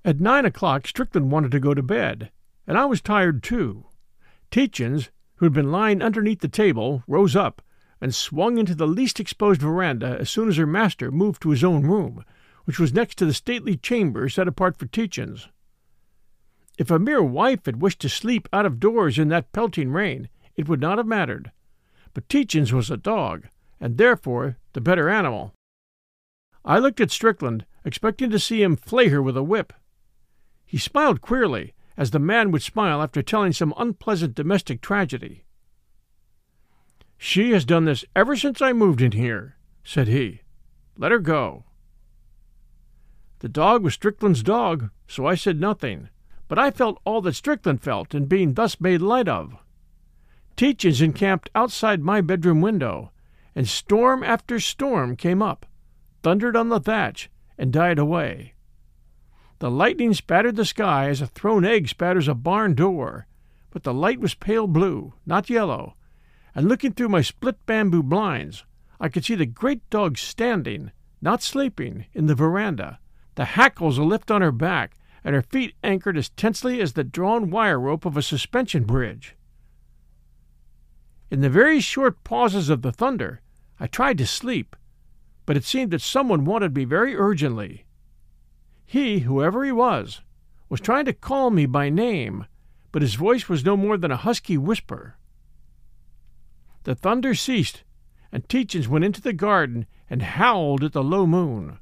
At 0.04 0.20
nine 0.20 0.46
o'clock, 0.46 0.88
Strickland 0.88 1.32
wanted 1.32 1.52
to 1.52 1.60
go 1.60 1.74
to 1.74 1.84
bed, 1.84 2.32
and 2.68 2.78
I 2.78 2.86
was 2.86 3.02
tired 3.02 3.44
too. 3.44 3.86
Tietjens, 4.52 5.10
who 5.36 5.46
had 5.46 5.54
been 5.54 5.72
lying 5.72 6.02
underneath 6.02 6.42
the 6.42 6.48
table, 6.48 7.04
rose 7.08 7.36
up 7.36 7.62
and 8.02 8.14
swung 8.14 8.58
into 8.58 8.76
the 8.76 8.88
least 8.88 9.20
exposed 9.20 9.62
veranda 9.62 10.18
as 10.20 10.30
soon 10.30 10.50
as 10.50 10.58
her 10.58 10.68
master 10.68 11.12
moved 11.12 11.42
to 11.42 11.52
his 11.52 11.64
own 11.64 11.84
room, 11.84 12.26
which 12.66 12.80
was 12.80 12.94
next 12.94 13.18
to 13.20 13.26
the 13.26 13.34
stately 13.34 13.78
chamber 13.78 14.28
set 14.28 14.48
apart 14.48 14.76
for 14.76 14.88
Tietjens. 14.88 15.48
If 16.78 16.90
a 16.90 17.00
mere 17.00 17.24
wife 17.24 17.66
had 17.66 17.82
wished 17.82 18.02
to 18.02 18.10
sleep 18.10 18.50
out 18.52 18.66
of 18.66 18.80
doors 18.80 19.20
in 19.20 19.28
that 19.30 19.52
pelting 19.54 19.92
rain, 19.92 20.28
it 20.56 20.68
would 20.68 20.82
not 20.82 20.98
have 20.98 21.08
mattered. 21.08 21.52
But 22.14 22.28
Tietjens 22.28 22.74
was 22.74 22.90
a 22.90 22.98
dog, 22.98 23.48
and 23.80 23.98
therefore 23.98 24.58
the 24.74 24.82
better 24.82 25.10
animal. 25.10 25.54
I 26.66 26.80
looked 26.80 27.02
at 27.02 27.12
Strickland, 27.12 27.66
expecting 27.84 28.30
to 28.30 28.40
see 28.40 28.64
him 28.64 28.76
flay 28.76 29.10
her 29.10 29.22
with 29.22 29.36
a 29.36 29.44
whip. 29.44 29.74
He 30.66 30.78
smiled 30.78 31.22
queerly, 31.22 31.74
as 31.98 32.12
the 32.12 32.20
man 32.20 32.52
would 32.52 32.64
smile 32.64 33.02
after 33.02 33.22
telling 33.22 33.54
some 33.54 33.74
unpleasant 33.78 34.36
domestic 34.36 34.82
tragedy. 34.82 35.46
She 37.18 37.52
has 37.52 37.66
done 37.66 37.86
this 37.86 38.06
ever 38.16 38.36
since 38.36 38.62
I 38.62 38.74
moved 38.74 39.02
in 39.02 39.12
here, 39.12 39.58
said 39.84 40.08
he. 40.08 40.42
Let 40.98 41.12
her 41.12 41.20
go. 41.20 41.66
The 43.40 43.50
dog 43.50 43.84
was 43.84 43.94
Strickland's 43.94 44.44
dog, 44.44 44.90
so 45.08 45.26
I 45.26 45.36
said 45.36 45.60
nothing 45.60 46.10
but 46.54 46.60
I 46.60 46.70
felt 46.70 47.02
all 47.04 47.20
that 47.22 47.34
Strickland 47.34 47.82
felt 47.82 48.14
in 48.14 48.26
being 48.26 48.54
thus 48.54 48.80
made 48.80 49.02
light 49.02 49.28
of. 49.28 49.56
Tietjens 50.56 51.02
encamped 51.02 51.50
outside 51.56 52.04
my 52.04 52.22
bedroom 52.22 52.62
window, 52.62 53.12
and 53.56 53.68
storm 53.68 54.24
after 54.24 54.60
storm 54.60 55.16
came 55.16 55.42
up, 55.42 55.66
thundered 56.24 56.56
on 56.56 56.70
the 56.70 56.80
thatch, 56.80 57.30
and 57.58 57.72
died 57.72 58.00
away. 58.00 58.54
The 59.60 59.70
lightning 59.70 60.14
spattered 60.14 60.56
the 60.56 60.66
sky 60.66 61.10
as 61.10 61.22
a 61.22 61.28
thrown 61.28 61.64
egg 61.64 61.88
spatters 61.88 62.28
a 62.28 62.34
barn 62.34 62.74
door, 62.74 63.28
but 63.70 63.84
the 63.84 63.94
light 63.94 64.20
was 64.20 64.34
pale 64.34 64.68
blue, 64.68 65.14
not 65.26 65.50
yellow, 65.50 65.96
and 66.56 66.68
looking 66.68 66.94
through 66.94 67.10
my 67.10 67.22
split 67.22 67.64
bamboo 67.66 68.04
blinds, 68.04 68.66
I 69.00 69.10
could 69.10 69.26
see 69.26 69.36
the 69.36 69.46
great 69.46 69.90
dog 69.90 70.18
standing, 70.18 70.92
not 71.22 71.42
sleeping, 71.42 72.06
in 72.14 72.28
the 72.28 72.36
veranda, 72.36 73.00
the 73.36 73.46
hackles 73.46 73.98
a 73.98 74.04
lift 74.04 74.32
on 74.32 74.42
her 74.42 74.52
back, 74.52 74.96
and 75.24 75.36
her 75.36 75.42
feet 75.42 75.76
anchored 75.84 76.18
as 76.18 76.30
tensely 76.30 76.82
as 76.82 76.94
the 76.94 77.04
drawn 77.04 77.50
wire 77.50 77.80
rope 77.80 78.06
of 78.06 78.18
a 78.18 78.22
suspension 78.22 78.84
bridge. 78.84 79.36
In 81.32 81.42
the 81.42 81.50
very 81.50 81.80
short 81.80 82.24
pauses 82.24 82.70
of 82.70 82.82
the 82.82 82.92
thunder, 82.92 83.42
I 83.80 83.88
tried 83.88 84.18
to 84.20 84.28
sleep, 84.28 84.76
but 85.46 85.58
it 85.58 85.64
seemed 85.64 85.92
that 85.92 86.02
someone 86.02 86.46
wanted 86.46 86.76
me 86.76 86.86
very 86.86 87.16
urgently. 87.16 87.86
He, 88.86 89.20
whoever 89.20 89.64
he 89.64 89.72
was, 89.72 90.22
was 90.70 90.80
trying 90.80 91.06
to 91.06 91.14
call 91.14 91.50
me 91.50 91.66
by 91.66 91.90
name, 91.90 92.46
but 92.92 93.02
his 93.02 93.16
voice 93.16 93.50
was 93.50 93.66
no 93.66 93.76
more 93.76 93.98
than 93.98 94.12
a 94.12 94.18
husky 94.18 94.58
whisper. 94.58 95.16
The 96.84 96.96
thunder 96.96 97.34
ceased, 97.34 97.84
and 98.32 98.48
Tietjens 98.48 98.88
went 98.88 99.06
into 99.06 99.22
the 99.22 99.34
garden 99.34 99.86
and 100.10 100.22
howled 100.22 100.84
at 100.84 100.94
the 100.94 101.04
low 101.04 101.26
moon. 101.26 101.80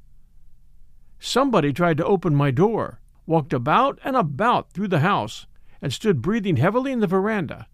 Somebody 1.18 1.72
tried 1.72 1.98
to 1.98 2.04
open 2.04 2.34
my 2.34 2.50
door, 2.50 3.00
walked 3.26 3.52
about 3.52 3.98
and 4.04 4.16
about 4.16 4.72
through 4.72 4.88
the 4.88 5.00
house, 5.00 5.46
and 5.80 5.92
stood 5.92 6.22
breathing 6.22 6.56
heavily 6.56 6.92
in 6.92 7.00
the 7.00 7.06
veranda. 7.06 7.66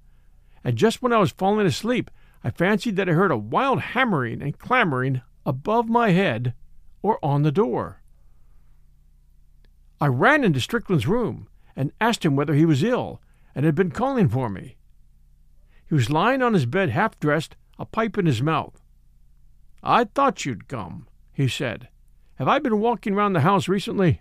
And 0.64 0.76
just 0.76 1.02
when 1.02 1.12
I 1.12 1.18
was 1.18 1.30
falling 1.30 1.66
asleep, 1.66 2.10
I 2.42 2.50
fancied 2.50 2.96
that 2.96 3.08
I 3.08 3.12
heard 3.12 3.30
a 3.30 3.36
wild 3.36 3.80
hammering 3.80 4.42
and 4.42 4.58
clamoring 4.58 5.22
above 5.44 5.88
my 5.88 6.10
head 6.10 6.54
or 7.02 7.18
on 7.22 7.42
the 7.42 7.52
door. 7.52 8.02
I 10.00 10.06
ran 10.06 10.44
into 10.44 10.60
Strickland's 10.60 11.06
room 11.06 11.48
and 11.74 11.92
asked 12.00 12.24
him 12.24 12.36
whether 12.36 12.54
he 12.54 12.64
was 12.64 12.82
ill 12.82 13.20
and 13.54 13.64
had 13.64 13.74
been 13.74 13.90
calling 13.90 14.28
for 14.28 14.48
me. 14.48 14.76
He 15.88 15.94
was 15.94 16.10
lying 16.10 16.42
on 16.42 16.54
his 16.54 16.66
bed 16.66 16.90
half 16.90 17.18
dressed, 17.18 17.56
a 17.78 17.84
pipe 17.84 18.18
in 18.18 18.26
his 18.26 18.42
mouth. 18.42 18.80
I 19.82 20.04
thought 20.04 20.44
you'd 20.44 20.68
come, 20.68 21.08
he 21.32 21.48
said. 21.48 21.88
Have 22.36 22.48
I 22.48 22.58
been 22.58 22.80
walking 22.80 23.14
round 23.14 23.34
the 23.34 23.40
house 23.40 23.68
recently? 23.68 24.20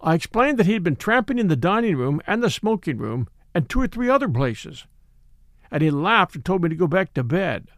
I 0.00 0.14
explained 0.14 0.58
that 0.58 0.66
he 0.66 0.72
had 0.72 0.82
been 0.82 0.96
tramping 0.96 1.38
in 1.38 1.48
the 1.48 1.56
dining 1.56 1.96
room 1.96 2.20
and 2.26 2.42
the 2.42 2.50
smoking 2.50 2.98
room 2.98 3.28
and 3.54 3.68
two 3.68 3.80
or 3.80 3.86
three 3.86 4.08
other 4.08 4.28
places, 4.28 4.86
and 5.70 5.82
he 5.82 5.90
laughed 5.90 6.34
and 6.34 6.44
told 6.44 6.62
me 6.62 6.68
to 6.68 6.76
go 6.76 6.86
back 6.86 7.12
to 7.14 7.22
bed. 7.22 7.68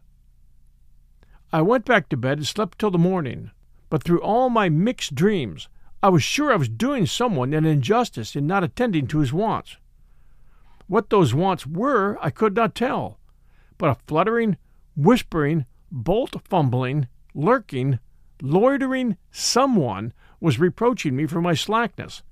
I 1.53 1.61
went 1.61 1.85
back 1.85 2.09
to 2.09 2.17
bed 2.17 2.39
and 2.39 2.47
slept 2.47 2.79
till 2.79 2.89
the 2.89 2.97
morning, 2.97 3.51
but 3.91 4.01
through 4.01 4.23
all 4.23 4.49
my 4.49 4.69
mixed 4.69 5.13
dreams, 5.13 5.69
I 6.01 6.09
was 6.09 6.23
sure 6.23 6.51
I 6.51 6.55
was 6.55 6.67
doing 6.67 7.05
someone 7.05 7.53
an 7.53 7.63
injustice 7.63 8.35
in 8.35 8.47
not 8.47 8.63
attending 8.63 9.05
to 9.07 9.19
his 9.19 9.31
wants. 9.31 9.77
What 10.87 11.11
those 11.11 11.35
wants 11.35 11.67
were, 11.67 12.17
I 12.19 12.31
could 12.31 12.55
not 12.55 12.73
tell, 12.73 13.19
but 13.77 13.91
a 13.91 14.01
fluttering, 14.07 14.57
whispering, 14.95 15.67
bolt 15.91 16.35
fumbling, 16.43 17.07
lurking, 17.35 17.99
loitering 18.41 19.17
someone 19.29 20.11
was 20.39 20.59
reproaching 20.59 21.15
me 21.15 21.27
for 21.27 21.39
my 21.39 21.53
slackness, 21.53 22.23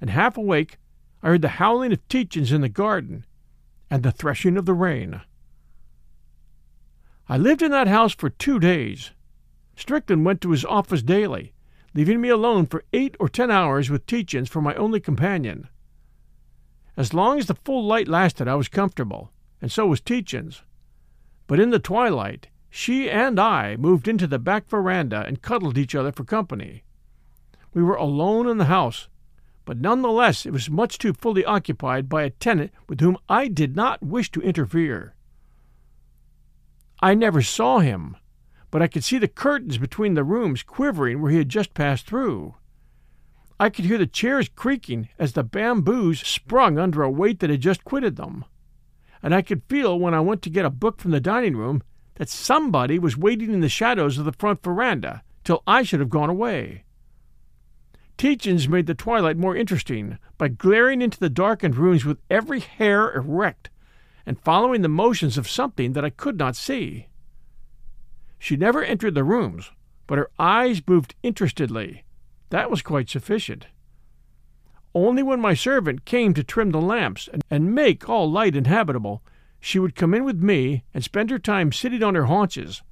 and 0.00 0.08
half 0.08 0.36
awake 0.36 0.78
I 1.20 1.30
heard 1.30 1.42
the 1.42 1.48
howling 1.48 1.92
of 1.92 2.06
Tietjens 2.06 2.52
in 2.52 2.60
the 2.60 2.68
garden 2.68 3.26
and 3.90 4.04
the 4.04 4.12
threshing 4.12 4.56
of 4.56 4.66
the 4.66 4.72
rain. 4.72 5.20
I 7.28 7.38
lived 7.38 7.62
in 7.62 7.70
that 7.70 7.88
house 7.88 8.14
for 8.14 8.30
two 8.30 8.58
days. 8.58 9.12
Strickland 9.76 10.24
went 10.24 10.40
to 10.42 10.50
his 10.50 10.64
office 10.64 11.02
daily, 11.02 11.52
leaving 11.94 12.20
me 12.20 12.28
alone 12.28 12.66
for 12.66 12.84
eight 12.92 13.16
or 13.20 13.28
ten 13.28 13.50
hours 13.50 13.90
with 13.90 14.06
Tietjens 14.06 14.48
for 14.48 14.60
my 14.60 14.74
only 14.74 15.00
companion. 15.00 15.68
As 16.96 17.14
long 17.14 17.38
as 17.38 17.46
the 17.46 17.54
full 17.54 17.84
light 17.84 18.08
lasted, 18.08 18.48
I 18.48 18.54
was 18.54 18.68
comfortable, 18.68 19.32
and 19.60 19.70
so 19.70 19.86
was 19.86 20.00
Tietjens. 20.00 20.62
But 21.46 21.60
in 21.60 21.70
the 21.70 21.78
twilight, 21.78 22.48
she 22.68 23.08
and 23.08 23.38
I 23.38 23.76
moved 23.76 24.08
into 24.08 24.26
the 24.26 24.38
back 24.38 24.68
veranda 24.68 25.24
and 25.26 25.42
cuddled 25.42 25.78
each 25.78 25.94
other 25.94 26.12
for 26.12 26.24
company. 26.24 26.82
We 27.72 27.82
were 27.82 27.96
alone 27.96 28.48
in 28.48 28.58
the 28.58 28.66
house, 28.66 29.08
but 29.64 29.78
none 29.78 30.02
the 30.02 30.10
less 30.10 30.44
it 30.44 30.52
was 30.52 30.68
much 30.68 30.98
too 30.98 31.12
fully 31.12 31.44
occupied 31.44 32.08
by 32.08 32.24
a 32.24 32.30
tenant 32.30 32.72
with 32.88 33.00
whom 33.00 33.16
I 33.28 33.48
did 33.48 33.76
not 33.76 34.02
wish 34.02 34.30
to 34.32 34.40
interfere. 34.40 35.14
I 37.02 37.14
never 37.14 37.42
saw 37.42 37.80
him, 37.80 38.16
but 38.70 38.80
I 38.80 38.86
could 38.86 39.02
see 39.02 39.18
the 39.18 39.26
curtains 39.26 39.76
between 39.76 40.14
the 40.14 40.22
rooms 40.22 40.62
quivering 40.62 41.20
where 41.20 41.32
he 41.32 41.38
had 41.38 41.48
just 41.48 41.74
passed 41.74 42.06
through. 42.06 42.54
I 43.58 43.70
could 43.70 43.84
hear 43.84 43.98
the 43.98 44.06
chairs 44.06 44.48
creaking 44.48 45.08
as 45.18 45.32
the 45.32 45.42
bamboos 45.42 46.20
sprung 46.20 46.78
under 46.78 47.02
a 47.02 47.10
weight 47.10 47.40
that 47.40 47.50
had 47.50 47.60
just 47.60 47.84
quitted 47.84 48.14
them. 48.14 48.44
And 49.20 49.34
I 49.34 49.42
could 49.42 49.62
feel 49.68 49.98
when 49.98 50.14
I 50.14 50.20
went 50.20 50.42
to 50.42 50.50
get 50.50 50.64
a 50.64 50.70
book 50.70 51.00
from 51.00 51.10
the 51.10 51.20
dining 51.20 51.56
room 51.56 51.82
that 52.16 52.28
somebody 52.28 53.00
was 53.00 53.16
waiting 53.16 53.52
in 53.52 53.60
the 53.60 53.68
shadows 53.68 54.16
of 54.16 54.24
the 54.24 54.32
front 54.32 54.62
veranda 54.62 55.22
till 55.42 55.64
I 55.66 55.82
should 55.82 56.00
have 56.00 56.10
gone 56.10 56.30
away. 56.30 56.84
Tietjens 58.16 58.68
made 58.68 58.86
the 58.86 58.94
twilight 58.94 59.36
more 59.36 59.56
interesting 59.56 60.18
by 60.38 60.46
glaring 60.46 61.02
into 61.02 61.18
the 61.18 61.30
darkened 61.30 61.76
rooms 61.76 62.04
with 62.04 62.20
every 62.30 62.60
hair 62.60 63.12
erect 63.12 63.70
and 64.26 64.40
following 64.40 64.82
the 64.82 64.88
motions 64.88 65.36
of 65.36 65.48
something 65.48 65.92
that 65.92 66.04
I 66.04 66.10
could 66.10 66.38
not 66.38 66.56
see. 66.56 67.08
She 68.38 68.56
never 68.56 68.82
entered 68.82 69.14
the 69.14 69.24
rooms, 69.24 69.70
but 70.06 70.18
her 70.18 70.30
eyes 70.38 70.82
moved 70.86 71.14
interestedly. 71.22 72.04
That 72.50 72.70
was 72.70 72.82
quite 72.82 73.08
sufficient. 73.08 73.66
Only 74.94 75.22
when 75.22 75.40
my 75.40 75.54
servant 75.54 76.04
came 76.04 76.34
to 76.34 76.44
trim 76.44 76.70
the 76.70 76.80
lamps 76.80 77.28
and 77.50 77.74
make 77.74 78.08
all 78.08 78.30
light 78.30 78.54
and 78.54 78.66
habitable, 78.66 79.22
she 79.58 79.78
would 79.78 79.94
come 79.94 80.12
in 80.12 80.24
with 80.24 80.42
me 80.42 80.84
and 80.92 81.02
spend 81.02 81.30
her 81.30 81.38
time 81.38 81.72
sitting 81.72 82.02
on 82.02 82.14
her 82.14 82.24
haunches, 82.26 82.82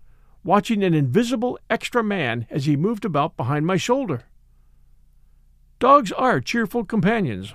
watching 0.45 0.83
an 0.83 0.95
invisible 0.95 1.59
extra 1.69 2.03
man 2.03 2.47
as 2.49 2.65
he 2.65 2.77
moved 2.77 3.05
about 3.05 3.37
behind 3.37 3.67
my 3.67 3.77
shoulder. 3.77 4.23
Dogs 5.79 6.13
are 6.13 6.41
cheerful 6.41 6.85
companions. 6.85 7.55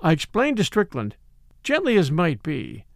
I 0.00 0.12
explained 0.12 0.56
to 0.56 0.64
Strickland, 0.64 1.16
gently 1.68 1.98
as 1.98 2.10
might 2.10 2.42
be, 2.42 2.86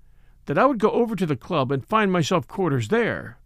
that 0.47 0.57
I 0.57 0.64
would 0.64 0.79
go 0.79 0.91
over 0.93 1.14
to 1.14 1.26
the 1.26 1.37
club 1.37 1.71
and 1.71 1.85
find 1.85 2.11
myself 2.11 2.49
quarters 2.49 2.88
there. 2.88 3.37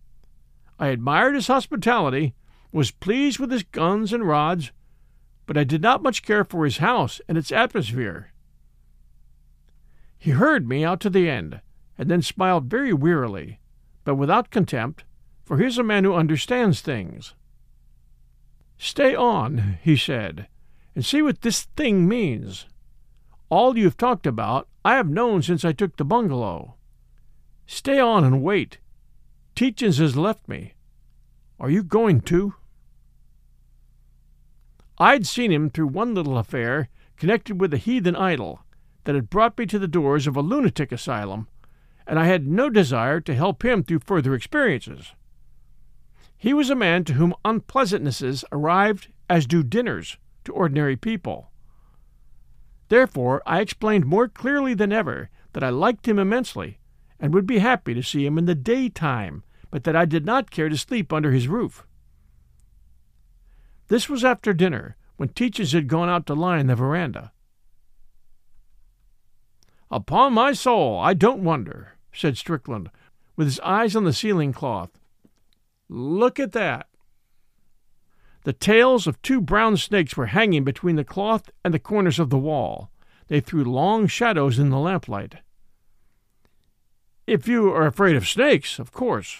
I 0.79 0.87
admired 0.87 1.35
his 1.35 1.49
hospitality, 1.49 2.33
was 2.71 2.93
pleased 2.93 3.41
with 3.41 3.51
his 3.51 3.65
guns 3.65 4.13
and 4.13 4.23
rods, 4.23 4.71
but 5.45 5.59
I 5.59 5.65
did 5.65 5.83
not 5.83 6.01
much 6.01 6.23
care 6.23 6.45
for 6.45 6.65
his 6.65 6.77
house 6.77 7.21
and 7.27 7.37
its 7.37 7.51
atmosphere. 7.51 8.31
He 10.17 10.31
heard 10.31 10.69
me 10.69 10.85
out 10.85 11.01
to 11.01 11.11
the 11.11 11.29
end, 11.29 11.61
and 11.99 12.09
then 12.09 12.23
smiled 12.23 12.67
very 12.67 12.93
wearily, 12.93 13.59
but 14.05 14.15
without 14.15 14.53
contempt, 14.53 15.03
for 15.45 15.59
here's 15.59 15.77
a 15.77 15.83
man 15.83 16.05
who 16.05 16.15
understands 16.15 16.81
things. 16.81 17.35
Stay 18.79 19.13
on, 19.13 19.79
he 19.83 19.97
said, 19.97 20.47
and 20.95 21.05
see 21.05 21.21
what 21.21 21.41
this 21.41 21.65
thing 21.77 22.07
means. 22.07 22.67
All 23.49 23.79
you've 23.79 23.97
talked 23.97 24.27
about 24.27 24.69
I 24.85 24.97
have 24.97 25.09
known 25.09 25.43
since 25.43 25.65
I 25.65 25.73
took 25.73 25.97
the 25.97 26.05
bungalow. 26.05 26.75
Stay 27.67 27.99
on 27.99 28.25
and 28.25 28.43
wait. 28.43 28.79
Tietjens 29.55 29.99
has 29.99 30.17
left 30.17 30.49
me. 30.49 30.75
Are 31.59 31.71
you 31.71 31.83
going 31.83 32.21
too? 32.21 32.55
I'd 34.99 35.27
seen 35.27 35.53
him 35.53 35.71
through 35.71 35.89
one 35.89 36.15
little 36.15 36.39
affair 36.39 36.89
connected 37.17 37.61
with 37.61 37.73
a 37.73 37.79
heathen 37.79 38.17
idol 38.17 38.61
that 39.05 39.15
had 39.15 39.31
brought 39.31 39.57
me 39.59 39.67
to 39.67 39.79
the 39.79 39.89
doors 39.89 40.27
of 40.27 40.37
a 40.37 40.43
lunatic 40.43 40.91
asylum, 40.93 41.49
and 42.07 42.19
I 42.19 42.27
had 42.27 42.47
no 42.47 42.69
desire 42.69 43.21
to 43.21 43.35
help 43.35 43.65
him 43.65 43.83
through 43.83 44.01
further 44.01 44.35
experiences. 44.35 45.13
He 46.37 46.53
was 46.53 46.71
a 46.71 46.75
man 46.75 47.05
to 47.05 47.15
whom 47.15 47.35
unpleasantnesses 47.45 48.45
arrived 48.53 49.09
as 49.29 49.47
do 49.47 49.63
dinners 49.63 50.19
to 50.45 50.53
ordinary 50.53 50.97
people. 50.97 51.51
Therefore, 52.89 53.43
I 53.47 53.61
explained 53.61 54.07
more 54.07 54.29
clearly 54.29 54.75
than 54.75 54.93
ever 54.93 55.31
that 55.53 55.65
I 55.65 55.71
liked 55.71 56.07
him 56.07 56.19
immensely 56.19 56.79
and 57.19 57.33
would 57.33 57.47
be 57.47 57.59
happy 57.59 57.95
to 57.95 58.03
see 58.03 58.27
him 58.27 58.39
in 58.39 58.45
the 58.45 58.55
daytime, 58.55 59.43
but 59.71 59.85
that 59.85 59.97
I 59.97 60.05
did 60.05 60.25
not 60.25 60.51
care 60.51 60.69
to 60.69 60.77
sleep 60.77 61.13
under 61.13 61.33
his 61.33 61.49
roof. 61.49 61.87
This 63.89 64.09
was 64.09 64.25
after 64.25 64.53
dinner, 64.53 64.97
when 65.17 65.31
Tietjens 65.31 65.73
had 65.73 65.89
gone 65.89 66.09
out 66.09 66.27
to 66.27 66.35
lie 66.35 66.59
in 66.59 66.67
the 66.67 66.75
veranda. 66.75 67.33
Upon 69.91 70.33
my 70.33 70.53
soul, 70.53 70.99
I 70.99 71.15
don't 71.15 71.45
wonder, 71.45 71.95
said 72.13 72.37
Strickland, 72.37 72.91
with 73.37 73.47
his 73.47 73.61
eyes 73.61 73.95
on 73.95 74.05
the 74.05 74.13
ceiling 74.13 74.53
cloth. 74.53 74.91
Look 75.89 76.41
at 76.41 76.53
that. 76.53 76.89
The 78.47 78.53
tails 78.53 79.09
of 79.09 79.21
two 79.23 79.41
brown 79.41 79.77
snakes 79.77 80.17
were 80.17 80.27
hanging 80.27 80.63
between 80.63 80.95
the 80.95 81.03
cloth 81.03 81.51
and 81.65 81.75
the 81.75 81.81
corners 81.81 82.21
of 82.21 82.31
the 82.31 82.39
wall. 82.39 82.93
They 83.27 83.41
threw 83.41 83.65
long 83.65 84.07
shadows 84.07 84.61
in 84.61 84.71
the 84.71 84.79
lamplight. 84.79 85.39
If 87.27 87.49
you 87.49 87.73
are 87.73 87.89
afraid 87.89 88.15
of 88.15 88.29
snakes, 88.29 88.79
of 88.79 88.93
course, 88.93 89.37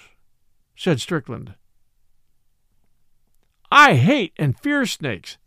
said 0.75 1.01
Strickland. 1.01 1.55
I 3.71 3.95
hate 3.95 4.33
and 4.39 4.59
fear 4.59 4.85
snakes, 4.87 5.39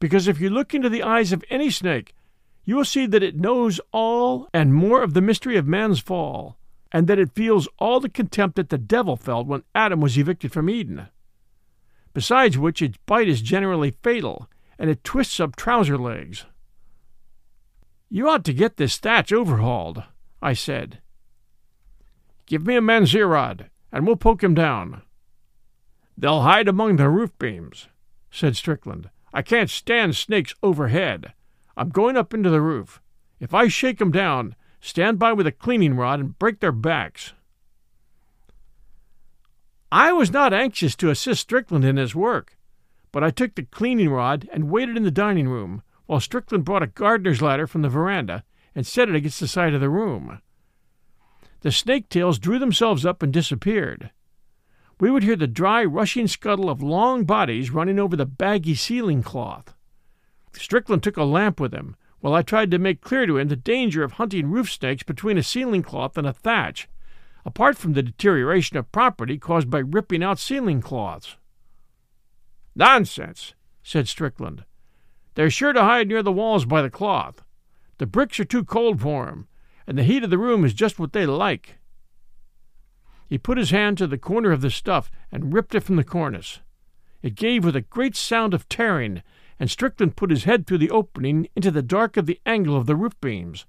because 0.00 0.26
if 0.26 0.40
you 0.40 0.48
look 0.48 0.72
into 0.72 0.88
the 0.88 1.02
eyes 1.02 1.32
of 1.34 1.44
any 1.50 1.68
snake, 1.68 2.14
you 2.64 2.76
will 2.76 2.86
see 2.86 3.04
that 3.04 3.22
it 3.22 3.36
knows 3.36 3.78
all 3.92 4.48
and 4.54 4.72
more 4.72 5.02
of 5.02 5.12
the 5.12 5.20
mystery 5.20 5.58
of 5.58 5.66
man's 5.66 6.00
fall 6.00 6.56
and 6.90 7.08
that 7.08 7.18
it 7.18 7.34
feels 7.34 7.68
all 7.78 8.00
the 8.00 8.08
contempt 8.08 8.56
that 8.56 8.70
the 8.70 8.78
devil 8.78 9.16
felt 9.16 9.46
when 9.46 9.64
Adam 9.74 10.00
was 10.00 10.16
evicted 10.16 10.50
from 10.50 10.70
Eden. 10.70 11.08
Besides 12.16 12.56
which, 12.56 12.80
its 12.80 12.96
bite 13.04 13.28
is 13.28 13.42
generally 13.42 13.90
fatal, 13.90 14.48
and 14.78 14.88
it 14.88 15.04
twists 15.04 15.38
up 15.38 15.54
trouser 15.54 15.98
legs. 15.98 16.46
You 18.08 18.26
ought 18.30 18.42
to 18.46 18.54
get 18.54 18.78
this 18.78 18.96
thatch 18.96 19.34
overhauled, 19.34 20.02
I 20.40 20.54
said. 20.54 21.02
Give 22.46 22.66
me 22.66 22.74
a 22.74 22.80
mahseer 22.80 23.28
rod, 23.28 23.68
and 23.92 24.06
we'll 24.06 24.16
poke 24.16 24.42
him 24.42 24.54
down. 24.54 25.02
They'll 26.16 26.40
hide 26.40 26.68
among 26.68 26.96
the 26.96 27.10
roof 27.10 27.38
beams, 27.38 27.88
said 28.30 28.56
Strickland. 28.56 29.10
I 29.34 29.42
can't 29.42 29.68
stand 29.68 30.16
snakes 30.16 30.54
overhead. 30.62 31.34
I'm 31.76 31.90
going 31.90 32.16
up 32.16 32.32
into 32.32 32.48
the 32.48 32.62
roof. 32.62 33.02
If 33.40 33.52
I 33.52 33.68
shake 33.68 34.00
'em 34.00 34.10
down, 34.10 34.56
stand 34.80 35.18
by 35.18 35.34
with 35.34 35.46
a 35.46 35.52
cleaning 35.52 35.96
rod 35.96 36.20
and 36.20 36.38
break 36.38 36.60
their 36.60 36.72
backs. 36.72 37.34
I 39.98 40.12
was 40.12 40.30
not 40.30 40.52
anxious 40.52 40.94
to 40.96 41.08
assist 41.08 41.40
Strickland 41.40 41.82
in 41.82 41.96
his 41.96 42.14
work, 42.14 42.58
but 43.12 43.24
I 43.24 43.30
took 43.30 43.54
the 43.54 43.62
cleaning 43.62 44.10
rod 44.10 44.46
and 44.52 44.68
waited 44.68 44.94
in 44.94 45.04
the 45.04 45.10
dining 45.10 45.48
room 45.48 45.80
while 46.04 46.20
Strickland 46.20 46.66
brought 46.66 46.82
a 46.82 46.86
gardener's 46.86 47.40
ladder 47.40 47.66
from 47.66 47.80
the 47.80 47.88
veranda 47.88 48.44
and 48.74 48.86
set 48.86 49.08
it 49.08 49.14
against 49.14 49.40
the 49.40 49.48
side 49.48 49.72
of 49.72 49.80
the 49.80 49.88
room. 49.88 50.42
The 51.62 51.72
snake 51.72 52.10
tails 52.10 52.38
drew 52.38 52.58
themselves 52.58 53.06
up 53.06 53.22
and 53.22 53.32
disappeared. 53.32 54.10
We 55.00 55.10
would 55.10 55.22
hear 55.22 55.34
the 55.34 55.46
dry, 55.46 55.82
rushing 55.82 56.28
scuttle 56.28 56.68
of 56.68 56.82
long 56.82 57.24
bodies 57.24 57.70
running 57.70 57.98
over 57.98 58.16
the 58.16 58.26
baggy 58.26 58.74
ceiling 58.74 59.22
cloth. 59.22 59.72
Strickland 60.52 61.04
took 61.04 61.16
a 61.16 61.24
lamp 61.24 61.58
with 61.58 61.72
him, 61.72 61.96
while 62.20 62.34
I 62.34 62.42
tried 62.42 62.70
to 62.72 62.78
make 62.78 63.00
clear 63.00 63.24
to 63.24 63.38
him 63.38 63.48
the 63.48 63.56
danger 63.56 64.04
of 64.04 64.12
hunting 64.12 64.50
roof 64.50 64.70
snakes 64.70 65.04
between 65.04 65.38
a 65.38 65.42
ceiling 65.42 65.82
cloth 65.82 66.18
and 66.18 66.26
a 66.26 66.34
thatch, 66.34 66.86
apart 67.46 67.78
from 67.78 67.92
the 67.92 68.02
deterioration 68.02 68.76
of 68.76 68.90
property 68.90 69.38
caused 69.38 69.70
by 69.70 69.78
ripping 69.78 70.22
out 70.22 70.38
ceiling 70.38 70.82
cloths. 70.82 71.36
Nonsense, 72.74 73.54
said 73.82 74.08
Strickland. 74.08 74.64
They're 75.34 75.48
sure 75.48 75.72
to 75.72 75.84
hide 75.84 76.08
near 76.08 76.22
the 76.22 76.32
walls 76.32 76.66
by 76.66 76.82
the 76.82 76.90
cloth. 76.90 77.42
The 77.98 78.06
bricks 78.06 78.40
are 78.40 78.44
too 78.44 78.64
cold 78.64 79.00
for 79.00 79.28
'em, 79.28 79.46
and 79.86 79.96
the 79.96 80.02
heat 80.02 80.24
of 80.24 80.30
the 80.30 80.38
room 80.38 80.64
is 80.64 80.74
just 80.74 80.98
what 80.98 81.12
they 81.12 81.24
like. 81.24 81.78
He 83.28 83.38
put 83.38 83.58
his 83.58 83.70
hand 83.70 83.96
to 83.98 84.06
the 84.06 84.18
corner 84.18 84.50
of 84.50 84.60
the 84.60 84.70
stuff 84.70 85.10
and 85.30 85.54
ripped 85.54 85.74
it 85.74 85.80
from 85.80 85.96
the 85.96 86.04
cornice. 86.04 86.60
It 87.22 87.34
gave 87.34 87.64
with 87.64 87.76
a 87.76 87.80
great 87.80 88.16
sound 88.16 88.54
of 88.54 88.68
tearing 88.68 89.22
and 89.58 89.70
Strickland 89.70 90.16
put 90.16 90.30
his 90.30 90.44
head 90.44 90.66
through 90.66 90.78
the 90.78 90.90
opening 90.90 91.48
into 91.56 91.70
the 91.70 91.82
dark 91.82 92.16
of 92.16 92.26
the 92.26 92.40
angle 92.44 92.76
of 92.76 92.86
the 92.86 92.96
roof 92.96 93.18
beams. 93.20 93.66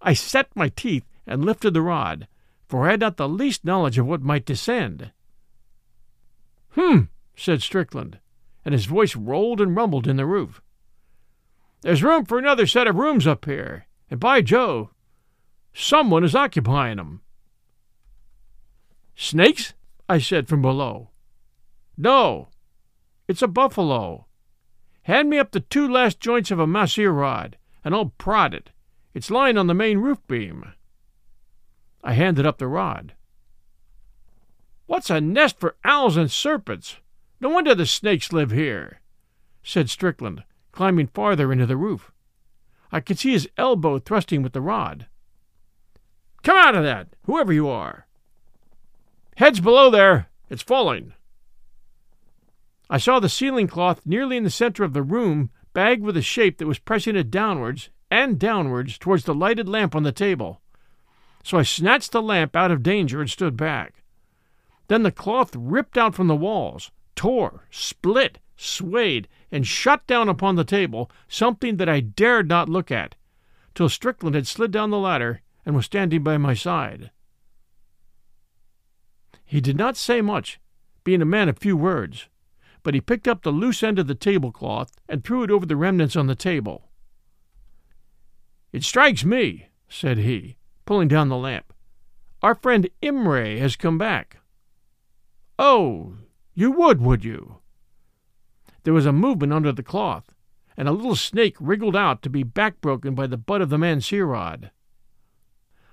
I 0.00 0.14
set 0.14 0.54
my 0.56 0.68
teeth 0.68 1.04
and 1.26 1.44
lifted 1.44 1.74
the 1.74 1.82
rod, 1.82 2.26
for 2.72 2.88
I 2.88 2.92
had 2.92 3.00
not 3.00 3.18
the 3.18 3.28
least 3.28 3.66
knowledge 3.66 3.98
of 3.98 4.06
what 4.06 4.22
might 4.22 4.46
descend. 4.46 5.12
Hm, 6.70 7.10
said 7.36 7.60
Strickland, 7.60 8.18
and 8.64 8.72
his 8.72 8.86
voice 8.86 9.14
rolled 9.14 9.60
and 9.60 9.76
rumbled 9.76 10.08
in 10.08 10.16
the 10.16 10.24
roof. 10.24 10.62
There's 11.82 12.02
room 12.02 12.24
for 12.24 12.38
another 12.38 12.66
set 12.66 12.86
of 12.86 12.96
rooms 12.96 13.26
up 13.26 13.44
here, 13.44 13.84
and 14.10 14.18
by 14.18 14.40
Jove, 14.40 14.88
someone 15.74 16.24
is 16.24 16.34
occupying 16.34 16.98
'em. 16.98 17.20
Snakes? 19.14 19.74
I 20.08 20.16
said 20.16 20.48
from 20.48 20.62
below. 20.62 21.10
No, 21.98 22.48
it's 23.28 23.42
a 23.42 23.48
buffalo. 23.48 24.28
Hand 25.02 25.28
me 25.28 25.38
up 25.38 25.50
the 25.50 25.60
two 25.60 25.86
last 25.86 26.20
joints 26.20 26.50
of 26.50 26.58
a 26.58 26.66
mahseer 26.66 27.12
rod, 27.12 27.58
and 27.84 27.94
I'll 27.94 28.14
prod 28.16 28.54
it. 28.54 28.70
It's 29.12 29.30
lying 29.30 29.58
on 29.58 29.66
the 29.66 29.74
main 29.74 29.98
roof 29.98 30.26
beam. 30.26 30.72
I 32.02 32.14
handed 32.14 32.46
up 32.46 32.58
the 32.58 32.68
rod. 32.68 33.14
What's 34.86 35.10
a 35.10 35.20
nest 35.20 35.58
for 35.60 35.76
owls 35.84 36.16
and 36.16 36.30
serpents? 36.30 36.96
No 37.40 37.48
wonder 37.48 37.74
the 37.74 37.86
snakes 37.86 38.32
live 38.32 38.50
here, 38.50 39.00
said 39.62 39.88
Strickland, 39.88 40.44
climbing 40.70 41.08
farther 41.08 41.52
into 41.52 41.66
the 41.66 41.76
roof. 41.76 42.12
I 42.90 43.00
could 43.00 43.18
see 43.18 43.32
his 43.32 43.48
elbow 43.56 43.98
thrusting 43.98 44.42
with 44.42 44.52
the 44.52 44.60
rod. 44.60 45.06
Come 46.42 46.58
out 46.58 46.74
of 46.74 46.82
that, 46.82 47.08
whoever 47.24 47.52
you 47.52 47.68
are. 47.68 48.06
Heads 49.36 49.60
below 49.60 49.90
there. 49.90 50.28
It's 50.50 50.62
falling. 50.62 51.14
I 52.90 52.98
saw 52.98 53.18
the 53.20 53.30
ceiling 53.30 53.68
cloth 53.68 54.02
nearly 54.04 54.36
in 54.36 54.44
the 54.44 54.50
center 54.50 54.84
of 54.84 54.92
the 54.92 55.02
room, 55.02 55.50
bagged 55.72 56.02
with 56.02 56.16
a 56.16 56.22
shape 56.22 56.58
that 56.58 56.66
was 56.66 56.78
pressing 56.78 57.16
it 57.16 57.30
downwards 57.30 57.88
and 58.10 58.38
downwards 58.38 58.98
towards 58.98 59.24
the 59.24 59.34
lighted 59.34 59.66
lamp 59.66 59.94
on 59.94 60.02
the 60.02 60.12
table. 60.12 60.60
So 61.42 61.58
I 61.58 61.62
snatched 61.62 62.12
the 62.12 62.22
lamp 62.22 62.54
out 62.54 62.70
of 62.70 62.82
danger 62.82 63.20
and 63.20 63.30
stood 63.30 63.56
back. 63.56 64.02
Then 64.88 65.02
the 65.02 65.10
cloth 65.10 65.54
ripped 65.56 65.96
out 65.96 66.14
from 66.14 66.28
the 66.28 66.36
walls, 66.36 66.90
tore, 67.16 67.66
split, 67.70 68.38
swayed, 68.56 69.28
and 69.50 69.66
shot 69.66 70.06
down 70.06 70.28
upon 70.28 70.56
the 70.56 70.64
table 70.64 71.10
something 71.28 71.76
that 71.76 71.88
I 71.88 72.00
dared 72.00 72.48
not 72.48 72.68
look 72.68 72.90
at, 72.90 73.14
till 73.74 73.88
Strickland 73.88 74.34
had 74.34 74.46
slid 74.46 74.70
down 74.70 74.90
the 74.90 74.98
ladder 74.98 75.40
and 75.64 75.74
was 75.74 75.86
standing 75.86 76.22
by 76.22 76.38
my 76.38 76.54
side. 76.54 77.10
He 79.44 79.60
did 79.60 79.76
not 79.76 79.96
say 79.96 80.20
much, 80.20 80.60
being 81.04 81.22
a 81.22 81.26
man 81.26 81.48
of 81.48 81.58
few 81.58 81.76
words, 81.76 82.28
but 82.82 82.94
he 82.94 83.00
picked 83.00 83.28
up 83.28 83.42
the 83.42 83.50
loose 83.50 83.82
end 83.82 83.98
of 83.98 84.06
the 84.06 84.14
tablecloth 84.14 84.92
and 85.08 85.22
threw 85.22 85.42
it 85.42 85.50
over 85.50 85.66
the 85.66 85.76
remnants 85.76 86.16
on 86.16 86.26
the 86.26 86.34
table. 86.34 86.90
It 88.72 88.84
strikes 88.84 89.24
me, 89.24 89.68
said 89.88 90.18
he, 90.18 90.56
pulling 90.84 91.08
down 91.08 91.28
the 91.28 91.36
lamp. 91.36 91.72
Our 92.42 92.54
friend 92.54 92.88
Imray 93.02 93.58
has 93.58 93.76
come 93.76 93.98
back. 93.98 94.38
Oh, 95.58 96.14
you 96.54 96.72
would, 96.72 97.00
would 97.00 97.24
you? 97.24 97.58
There 98.84 98.94
was 98.94 99.06
a 99.06 99.12
movement 99.12 99.52
under 99.52 99.72
the 99.72 99.82
cloth, 99.82 100.34
and 100.76 100.88
a 100.88 100.92
little 100.92 101.14
snake 101.14 101.56
wriggled 101.60 101.94
out 101.94 102.22
to 102.22 102.30
be 102.30 102.42
backbroken 102.42 103.14
by 103.14 103.26
the 103.26 103.36
butt 103.36 103.62
of 103.62 103.70
the 103.70 103.78
mahseer 103.78 104.26
rod. 104.26 104.70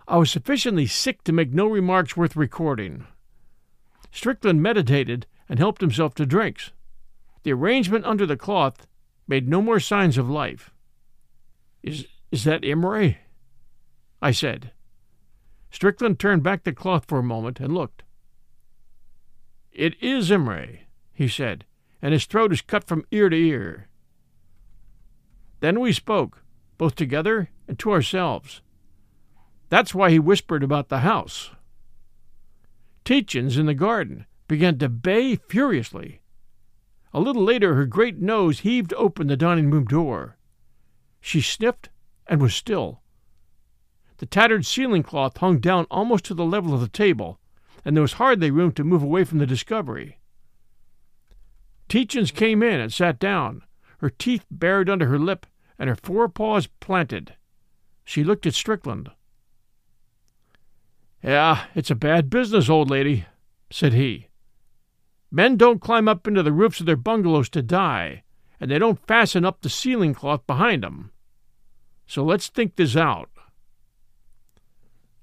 I 0.08 0.17
was 0.17 0.32
sufficiently 0.32 0.88
sick 0.88 1.23
to 1.25 1.32
make 1.32 1.54
no 1.54 1.67
remarks 1.67 2.17
worth 2.17 2.36
recording. 2.36 3.06
Strickland 4.12 4.63
meditated 4.63 5.28
and 5.47 5.60
helped 5.60 5.82
himself 5.82 6.15
to 6.15 6.25
drinks. 6.25 6.71
The 7.43 7.54
arrangement 7.54 8.06
under 8.06 8.25
the 8.25 8.38
cloth 8.38 8.88
made 9.28 9.47
no 9.47 9.62
more 9.62 9.80
signs 9.80 10.17
of 10.17 10.30
life. 10.30 10.71
Is 11.84 12.08
is 12.32 12.43
that 12.43 12.63
Imray? 12.63 13.17
I 14.21 14.32
said. 14.32 14.71
Strickland 15.71 16.19
turned 16.19 16.43
back 16.43 16.63
the 16.63 16.73
cloth 16.73 17.05
for 17.08 17.19
a 17.19 17.23
moment 17.23 17.60
and 17.60 17.73
looked. 17.73 18.03
It 19.71 20.01
is 20.01 20.29
Imray, 20.29 20.82
he 21.13 21.27
said, 21.27 21.65
and 22.01 22.13
his 22.13 22.25
throat 22.25 22.51
is 22.51 22.62
cut 22.62 22.84
from 22.84 23.05
ear 23.12 23.29
to 23.29 23.36
ear. 23.36 23.88
Then 25.60 25.79
we 25.79 25.93
spoke, 25.93 26.43
both 26.77 26.95
together 26.95 27.49
and 27.67 27.77
to 27.79 27.91
ourselves. 27.91 28.62
That's 29.69 29.93
why 29.93 30.10
he 30.10 30.19
whispered 30.19 30.63
about 30.63 30.89
the 30.89 30.99
house. 30.99 31.51
Tietjens 33.05 33.58
in 33.58 33.65
the 33.65 33.73
garden 33.73 34.25
began 34.47 34.77
to 34.79 34.89
bay 34.89 35.36
furiously. 35.36 36.21
A 37.13 37.19
little 37.19 37.43
later, 37.43 37.75
her 37.75 37.86
great 37.86 38.19
nose 38.19 38.60
heaved 38.60 38.93
open 38.93 39.27
the 39.27 39.38
dining 39.38 39.69
room 39.69 39.86
door. 39.86 40.38
She 41.21 41.41
sniffed 41.41 41.89
and 42.27 42.41
was 42.41 42.55
still. 42.55 43.01
The 44.19 44.25
tattered 44.25 44.65
ceiling 44.65 45.03
cloth 45.03 45.38
hung 45.38 45.60
down 45.60 45.88
almost 45.89 46.25
to 46.25 46.34
the 46.34 46.45
level 46.45 46.73
of 46.73 46.82
the 46.82 46.89
table, 46.89 47.39
and 47.84 47.95
there 47.95 48.01
was 48.01 48.13
hardly 48.13 48.51
room 48.51 48.73
to 48.73 48.84
move 48.84 49.01
away 49.01 49.23
from 49.23 49.38
the 49.38 49.45
discovery. 49.45 50.19
Tietjens 51.88 52.34
came 52.34 52.62
in 52.62 52.79
and 52.79 52.93
sat 52.93 53.17
down, 53.17 53.63
her 53.99 54.10
teeth 54.10 54.45
bared 54.51 54.89
under 54.89 55.08
her 55.08 55.17
lip 55.17 55.45
and 55.77 55.89
her 55.89 55.95
forepaws 55.95 56.67
planted. 56.67 57.34
She 58.03 58.23
looked 58.23 58.45
at 58.45 58.53
Strickland. 58.53 59.10
Yeah, 61.23 61.65
it's 61.73 61.91
a 61.91 61.95
bad 61.95 62.29
business, 62.29 62.69
old 62.69 62.89
lady, 62.89 63.25
said 63.71 63.93
he. 63.93 64.27
Men 65.32 65.55
don't 65.55 65.82
climb 65.82 66.10
up 66.10 66.27
into 66.27 66.43
the 66.43 66.51
roofs 66.51 66.79
of 66.82 66.86
their 66.86 66.95
bungalows 66.97 67.49
to 67.49 67.62
die, 67.62 68.23
and 68.60 68.69
they 68.69 68.79
don't 68.79 69.05
fasten 69.08 69.45
up 69.45 69.62
the 69.62 69.69
ceiling 69.69 70.13
cloth 70.13 70.45
behind 70.45 70.82
behind 70.82 70.86
'em. 70.86 71.12
So 72.05 72.25
let's 72.25 72.49
think 72.49 72.75
this 72.75 72.97
out. 72.97 73.29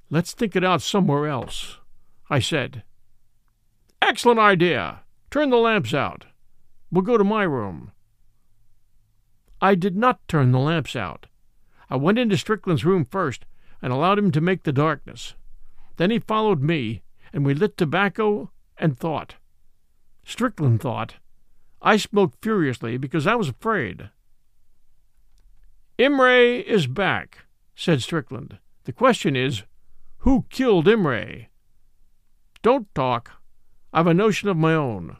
Let's 0.08 0.32
think 0.32 0.54
it 0.54 0.64
out 0.64 0.82
somewhere 0.82 1.26
else, 1.26 1.78
I 2.30 2.38
said. 2.38 2.84
Excellent 4.00 4.38
idea. 4.38 5.00
Turn 5.30 5.50
the 5.50 5.56
lamps 5.56 5.92
out. 5.92 6.26
We'll 6.92 7.02
go 7.02 7.18
to 7.18 7.24
my 7.24 7.42
room. 7.42 7.90
I 9.60 9.74
did 9.74 9.96
not 9.96 10.26
turn 10.28 10.52
the 10.52 10.58
lamps 10.58 10.94
out. 10.94 11.26
I 11.90 11.96
went 11.96 12.18
into 12.18 12.36
Strickland's 12.36 12.84
room 12.84 13.04
first 13.04 13.46
and 13.82 13.92
allowed 13.92 14.18
him 14.18 14.30
to 14.32 14.40
make 14.40 14.62
the 14.62 14.72
darkness. 14.72 15.34
Then 15.96 16.10
he 16.10 16.18
followed 16.18 16.62
me, 16.62 17.02
and 17.32 17.44
we 17.44 17.54
lit 17.54 17.76
tobacco 17.76 18.50
and 18.78 18.98
thought. 18.98 19.36
Strickland 20.24 20.80
thought. 20.80 21.14
I 21.82 21.96
smoked 21.96 22.42
furiously 22.42 22.96
because 22.96 23.26
I 23.26 23.34
was 23.34 23.48
afraid. 23.48 24.10
Imray 25.98 26.62
is 26.62 26.86
back, 26.86 27.46
said 27.74 28.02
Strickland. 28.02 28.58
The 28.84 28.92
question 28.92 29.34
is, 29.34 29.62
who 30.26 30.44
killed 30.50 30.86
Imray? 30.86 31.46
Don't 32.60 32.92
talk. 32.96 33.30
I've 33.92 34.08
a 34.08 34.12
notion 34.12 34.48
of 34.48 34.56
my 34.56 34.74
own. 34.74 35.18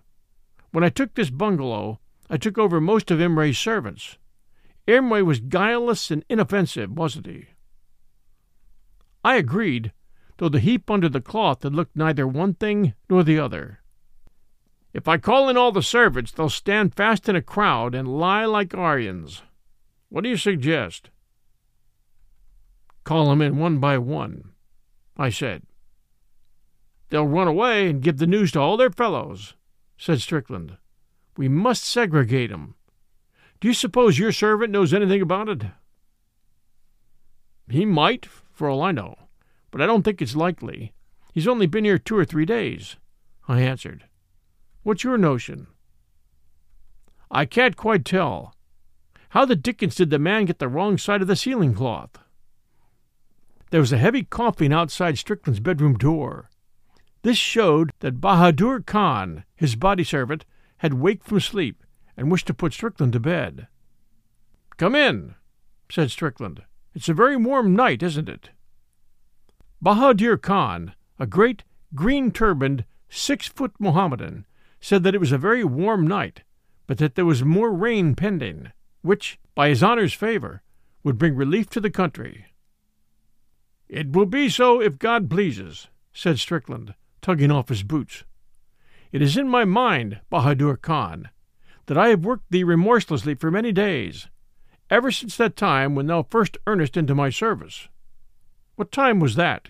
When 0.73 0.83
I 0.83 0.89
took 0.89 1.15
this 1.15 1.31
bungalow, 1.31 2.01
I 2.29 2.37
took 2.39 2.59
over 2.59 2.81
most 2.81 3.13
of 3.13 3.21
Imray's 3.21 3.57
servants. 3.57 4.19
Imray 4.89 5.25
was 5.25 5.39
guileless 5.39 6.11
and 6.11 6.25
inoffensive, 6.29 6.91
wasn't 6.91 7.27
he? 7.27 7.47
I 9.25 9.37
agreed, 9.37 9.93
though 10.39 10.49
the 10.49 10.59
heap 10.59 10.91
under 10.91 11.09
the 11.09 11.21
cloth 11.21 11.63
had 11.63 11.73
looked 11.73 11.95
neither 11.95 12.27
one 12.27 12.55
thing 12.55 12.95
nor 13.09 13.23
the 13.23 13.39
other. 13.39 13.79
If 14.93 15.07
I 15.07 15.19
call 15.19 15.49
in 15.49 15.57
all 15.57 15.71
the 15.71 15.83
servants, 15.83 16.33
they'll 16.33 16.49
stand 16.49 16.97
fast 16.97 17.29
in 17.29 17.37
a 17.37 17.43
crowd 17.43 17.95
and 17.95 18.19
lie 18.19 18.45
like 18.45 18.75
Aryans. 18.75 19.43
What 20.09 20.25
do 20.25 20.31
you 20.31 20.37
suggest? 20.37 21.11
Call 23.05 23.31
'em 23.31 23.41
in 23.41 23.57
one 23.57 23.79
by 23.79 23.99
one, 23.99 24.51
I 25.17 25.31
said. 25.31 25.63
They'll 27.09 27.27
run 27.27 27.49
away 27.49 27.89
and 27.89 28.03
give 28.03 28.19
the 28.19 28.27
news 28.27 28.53
to 28.53 28.61
all 28.61 28.77
their 28.77 28.91
fellows, 28.91 29.55
said 29.97 30.21
Strickland. 30.21 30.77
We 31.37 31.49
must 31.49 31.85
segregate 31.85 32.51
'em. 32.51 32.75
Do 33.61 33.69
you 33.69 33.75
suppose 33.75 34.19
your 34.19 34.33
servant 34.33 34.73
knows 34.73 34.93
anything 34.93 35.23
about 35.23 35.49
it? 35.49 35.67
He 37.69 37.85
might, 37.85 38.27
for 38.27 38.69
all 38.69 38.83
I 38.83 38.93
know, 38.93 39.17
but 39.71 39.81
I 39.81 39.87
don't 39.87 40.03
think 40.03 40.21
it's 40.21 40.37
likely. 40.37 40.93
He's 41.33 41.49
only 41.49 41.67
been 41.67 41.85
here 41.85 41.99
two 41.99 42.17
or 42.17 42.25
three 42.25 42.45
days, 42.45 42.97
I 43.49 43.61
answered. 43.61 44.05
What's 44.83 45.05
your 45.05 45.19
notion? 45.19 45.67
I 47.31 47.45
can't 47.45 47.77
quite 47.77 48.05
tell. 48.05 48.55
How 49.31 49.45
the 49.45 49.57
dickens 49.57 49.97
did 49.97 50.11
the 50.11 50.19
man 50.19 50.45
get 50.45 50.59
the 50.59 50.69
wrong 50.69 50.97
side 50.97 51.23
of 51.23 51.29
the 51.29 51.37
ceiling 51.37 51.75
cloth? 51.75 52.19
There 53.71 53.81
was 53.81 53.93
a 53.93 53.99
heavy 53.99 54.23
coughing 54.23 54.73
outside 54.73 55.19
Strickland's 55.19 55.61
bedroom 55.61 55.95
door. 55.99 56.51
This 57.23 57.37
showed 57.37 57.91
that 58.01 58.21
Bahadur 58.21 58.85
Khan, 58.87 59.45
his 59.57 59.75
body 59.75 60.05
servant, 60.05 60.45
had 60.79 60.95
waked 60.95 61.27
from 61.27 61.41
sleep 61.41 61.83
and 62.17 62.31
wished 62.31 62.47
to 62.47 62.55
put 62.55 62.73
Strickland 62.73 63.13
to 63.15 63.21
bed. 63.21 63.67
Come 64.77 64.95
in, 64.95 65.35
said 65.91 66.11
Strickland. 66.11 66.63
It's 66.95 67.09
a 67.09 67.15
very 67.15 67.37
warm 67.37 67.75
night, 67.75 68.03
isn't 68.03 68.29
it? 68.29 68.51
Bahadur 69.83 70.41
Khan, 70.41 70.95
a 71.19 71.27
great, 71.27 71.65
green 71.95 72.31
turbaned, 72.31 72.85
six 73.09 73.49
foot 73.49 73.73
Mohammedan, 73.79 74.47
said 74.81 75.03
that 75.03 75.15
it 75.15 75.21
was 75.21 75.33
a 75.33 75.39
very 75.39 75.65
warm 75.65 76.07
night, 76.07 76.43
but 76.87 76.99
that 76.99 77.17
there 77.17 77.25
was 77.27 77.43
more 77.43 77.73
rain 77.73 78.15
pending, 78.15 78.71
which, 79.03 79.39
by 79.55 79.69
his 79.69 79.83
honour's 79.83 80.15
favour, 80.15 80.63
would 81.03 81.19
bring 81.19 81.35
relief 81.35 81.69
to 81.71 81.81
the 81.81 81.91
country. 81.91 82.47
It 83.89 84.13
will 84.13 84.27
be 84.27 84.49
so 84.49 84.81
if 84.81 84.99
God 84.99 85.31
pleases, 85.31 85.89
said 86.13 86.39
Strickland, 86.39 86.95
tugging 87.23 87.51
off 87.51 87.69
his 87.69 87.83
boots. 87.83 88.25
It 89.13 89.23
is 89.23 89.37
in 89.37 89.49
my 89.49 89.65
mind, 89.65 90.21
Bahadur 90.31 90.81
Khan, 90.81 91.31
that 91.87 91.97
I 91.97 92.09
have 92.09 92.25
worked 92.25 92.51
thee 92.51 92.65
remorselessly 92.65 93.35
for 93.35 93.51
many 93.51 93.71
days, 93.71 94.29
ever 94.91 95.11
since 95.11 95.37
that 95.37 95.57
time 95.57 95.95
when 95.95 96.07
thou 96.07 96.23
first 96.25 96.59
earnest 96.67 96.97
into 96.97 97.15
my 97.15 97.31
service. 97.31 97.89
What 98.75 98.91
time 98.91 99.21
was 99.21 99.37
that? 99.37 99.69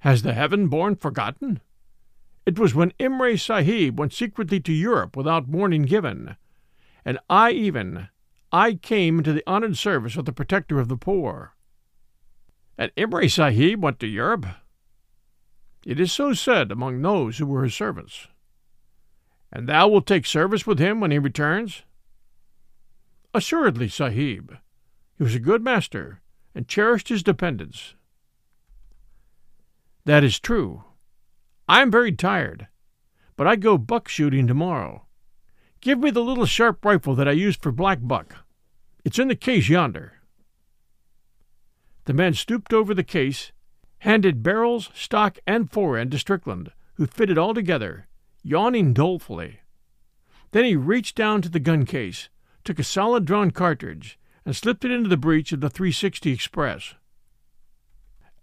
Has 0.00 0.22
the 0.22 0.34
heaven 0.34 0.66
born 0.66 0.96
forgotten? 0.96 1.60
It 2.44 2.58
was 2.58 2.74
when 2.74 2.92
Imray 2.98 3.38
Sahib 3.38 4.00
went 4.00 4.12
secretly 4.12 4.58
to 4.60 4.72
Europe 4.72 5.16
without 5.16 5.46
warning 5.46 5.82
given, 5.82 6.36
and 7.04 7.18
I 7.30 7.52
even, 7.52 8.08
I 8.50 8.74
came 8.74 9.18
into 9.18 9.32
the 9.32 9.44
honored 9.46 9.76
service 9.76 10.16
of 10.16 10.24
the 10.24 10.32
protector 10.32 10.80
of 10.80 10.88
the 10.88 10.96
poor. 10.96 11.54
And 12.78 12.90
Imray 12.96 13.30
Sahib 13.30 13.82
went 13.82 14.00
to 14.00 14.06
Europe? 14.06 14.46
It 15.84 16.00
is 16.00 16.12
so 16.12 16.32
said 16.32 16.70
among 16.70 17.02
those 17.02 17.38
who 17.38 17.46
were 17.46 17.64
his 17.64 17.74
servants. 17.74 18.28
And 19.52 19.68
thou 19.68 19.88
wilt 19.88 20.06
take 20.06 20.26
service 20.26 20.66
with 20.66 20.78
him 20.78 21.00
when 21.00 21.10
he 21.10 21.18
returns? 21.18 21.82
Assuredly, 23.34 23.88
Sahib. 23.88 24.56
He 25.16 25.22
was 25.22 25.34
a 25.34 25.40
good 25.40 25.62
master, 25.62 26.20
and 26.54 26.68
cherished 26.68 27.08
his 27.08 27.22
dependents. 27.22 27.94
That 30.04 30.24
is 30.24 30.40
true. 30.40 30.84
I 31.68 31.82
am 31.82 31.90
very 31.90 32.12
tired, 32.12 32.68
but 33.36 33.46
I 33.46 33.56
go 33.56 33.78
buck 33.78 34.08
shooting 34.08 34.46
tomorrow. 34.46 35.06
Give 35.80 35.98
me 35.98 36.10
the 36.10 36.22
little 36.22 36.46
sharp 36.46 36.84
rifle 36.84 37.14
that 37.14 37.28
I 37.28 37.32
used 37.32 37.62
for 37.62 37.72
black 37.72 37.98
buck. 38.02 38.36
It's 39.04 39.18
in 39.18 39.28
the 39.28 39.36
case 39.36 39.68
yonder. 39.68 40.21
The 42.04 42.14
man 42.14 42.34
stooped 42.34 42.72
over 42.72 42.94
the 42.94 43.04
case, 43.04 43.52
handed 43.98 44.42
barrels, 44.42 44.90
stock, 44.94 45.38
and 45.46 45.70
fore 45.70 45.96
end 45.96 46.10
to 46.10 46.18
Strickland, 46.18 46.72
who 46.94 47.06
fitted 47.06 47.38
all 47.38 47.54
together, 47.54 48.08
yawning 48.42 48.92
dolefully. 48.92 49.60
Then 50.50 50.64
he 50.64 50.74
reached 50.74 51.16
down 51.16 51.42
to 51.42 51.48
the 51.48 51.60
gun 51.60 51.86
case, 51.86 52.28
took 52.64 52.78
a 52.78 52.84
solid 52.84 53.24
drawn 53.24 53.52
cartridge, 53.52 54.18
and 54.44 54.56
slipped 54.56 54.84
it 54.84 54.90
into 54.90 55.08
the 55.08 55.16
breech 55.16 55.52
of 55.52 55.60
the 55.60 55.70
360 55.70 56.32
Express. 56.32 56.94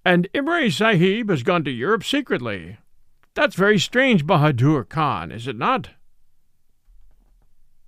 And 0.06 0.30
Imray 0.34 0.72
Sahib 0.72 1.30
has 1.30 1.44
gone 1.44 1.66
to 1.66 1.72
Europe 1.72 2.06
secretly. 2.06 2.78
That's 3.34 3.56
very 3.56 3.78
strange, 3.78 4.26
Bahadur 4.26 4.88
Khan, 4.88 5.32
is 5.32 5.48
it 5.48 5.58
not? 5.58 5.90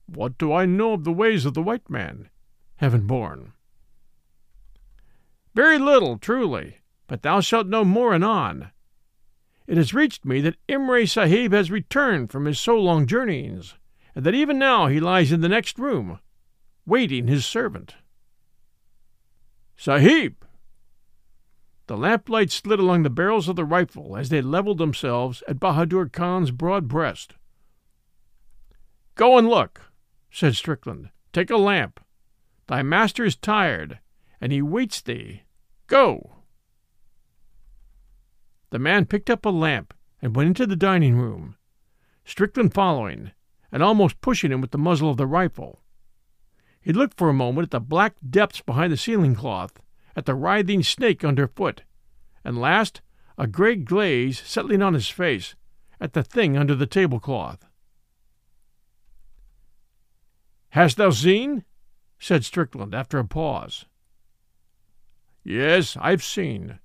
What 0.06 0.38
do 0.38 0.52
I 0.52 0.66
know 0.66 0.94
of 0.94 1.06
the 1.06 1.14
ways 1.14 1.46
of 1.46 1.54
the 1.54 1.64
white 1.64 1.90
man, 1.90 2.30
heaven 2.76 3.08
born? 3.08 3.54
Very 5.54 5.78
little, 5.78 6.18
truly, 6.18 6.78
but 7.08 7.24
thou 7.24 7.42
shalt 7.42 7.68
know 7.68 7.84
more 7.84 8.14
anon. 8.14 8.72
It 9.68 9.78
has 9.78 9.94
reached 9.94 10.26
me 10.26 10.42
that 10.42 10.58
Imray 10.68 11.08
Sahib 11.08 11.52
has 11.52 11.72
returned 11.72 12.32
from 12.32 12.46
his 12.46 12.60
so 12.60 12.78
long 12.78 13.06
journeyings, 13.06 13.76
and 14.16 14.26
that 14.26 14.36
even 14.36 14.58
now 14.58 14.88
he 14.88 15.00
lies 15.00 15.32
in 15.32 15.42
the 15.42 15.50
next 15.50 15.78
room, 15.78 16.20
waiting 16.86 17.28
his 17.28 17.46
servant. 17.46 17.96
Sahib! 19.76 20.46
The 21.88 21.98
lamplight 21.98 22.52
slid 22.52 22.80
along 22.80 23.04
the 23.04 23.10
barrels 23.10 23.50
of 23.50 23.56
the 23.56 23.66
rifle 23.66 24.16
as 24.16 24.30
they 24.30 24.42
leveled 24.42 24.78
themselves 24.78 25.44
at 25.48 25.60
Bahadur 25.60 26.10
Khan's 26.12 26.52
broad 26.52 26.88
breast. 26.88 27.34
Go 29.16 29.38
and 29.38 29.50
look, 29.50 29.92
said 30.32 30.56
Strickland. 30.56 31.10
Take 31.34 31.50
a 31.50 31.58
lamp. 31.58 32.00
Thy 32.68 32.82
master 32.82 33.26
is 33.26 33.36
tired, 33.36 34.00
and 34.42 34.52
he 34.52 34.62
waits 34.62 35.00
thee. 35.02 35.44
Go! 35.88 36.38
The 38.72 38.80
man 38.80 39.06
picked 39.06 39.30
up 39.30 39.46
a 39.46 39.50
lamp 39.50 39.94
and 40.22 40.36
went 40.36 40.48
into 40.48 40.66
the 40.66 40.76
dining 40.76 41.16
room, 41.16 41.56
Strickland 42.26 42.74
following, 42.74 43.32
and 43.72 43.84
almost 43.84 44.22
pushing 44.22 44.52
him 44.52 44.60
with 44.60 44.72
the 44.72 44.78
muzzle 44.78 45.10
of 45.10 45.18
the 45.18 45.28
rifle. 45.28 45.84
He 46.82 46.92
looked 46.92 47.18
for 47.18 47.30
a 47.30 47.34
moment 47.34 47.66
at 47.66 47.72
the 47.72 47.80
black 47.80 48.16
depths 48.28 48.62
behind 48.62 48.92
the 48.92 48.98
ceiling 48.98 49.36
cloth, 49.36 49.80
at 50.16 50.26
the 50.26 50.36
writhing 50.36 50.84
snake 50.84 51.24
underfoot, 51.24 51.84
and 52.44 52.60
last, 52.60 53.02
a 53.38 53.46
gray 53.48 53.76
glaze 53.76 54.40
settling 54.40 54.82
on 54.82 54.94
his 54.94 55.10
face, 55.10 55.56
at 56.00 56.14
the 56.14 56.24
thing 56.24 56.58
under 56.58 56.74
the 56.74 56.88
tablecloth. 56.88 57.66
Hast 60.70 60.98
thou 60.98 61.12
seen? 61.12 61.64
said 62.18 62.46
Strickland 62.46 62.96
after 62.96 63.20
a 63.20 63.26
pause. 63.26 63.86
Yes, 65.44 65.98
I've 66.00 66.24
seen. 66.24 66.80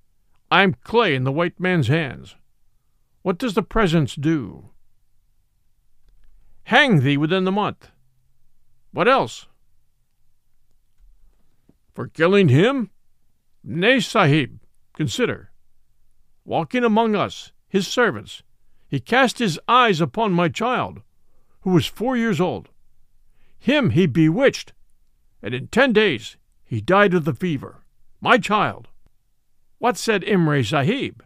I'm 0.49 0.73
clay 0.73 1.15
in 1.15 1.23
the 1.23 1.31
white 1.31 1.59
man's 1.59 1.87
hands. 1.87 2.35
What 3.21 3.37
does 3.37 3.53
the 3.53 3.63
presence 3.63 4.15
do? 4.15 4.69
Hang 6.63 7.01
thee 7.01 7.17
within 7.17 7.43
the 7.43 7.51
month. 7.51 7.91
What 8.91 9.07
else? 9.07 9.47
For 11.93 12.07
killing 12.07 12.49
him? 12.49 12.89
Nay, 13.63 13.99
Sahib, 13.99 14.59
consider. 14.93 15.51
Walking 16.45 16.83
among 16.83 17.15
us, 17.15 17.51
his 17.67 17.87
servants, 17.87 18.43
he 18.87 18.99
cast 18.99 19.39
his 19.39 19.59
eyes 19.67 19.99
upon 19.99 20.31
my 20.31 20.47
child, 20.47 21.01
who 21.61 21.71
was 21.71 21.85
four 21.85 22.15
years 22.15 22.39
old. 22.39 22.69
Him 23.59 23.89
he 23.89 24.07
bewitched, 24.07 24.73
and 25.41 25.53
in 25.53 25.67
ten 25.67 25.91
days 25.91 26.37
he 26.63 26.79
died 26.79 27.13
of 27.13 27.25
the 27.25 27.33
fever. 27.33 27.83
My 28.19 28.37
child. 28.37 28.87
What 29.77 29.95
said 29.95 30.23
Imray 30.23 30.65
Sahib? 30.65 31.23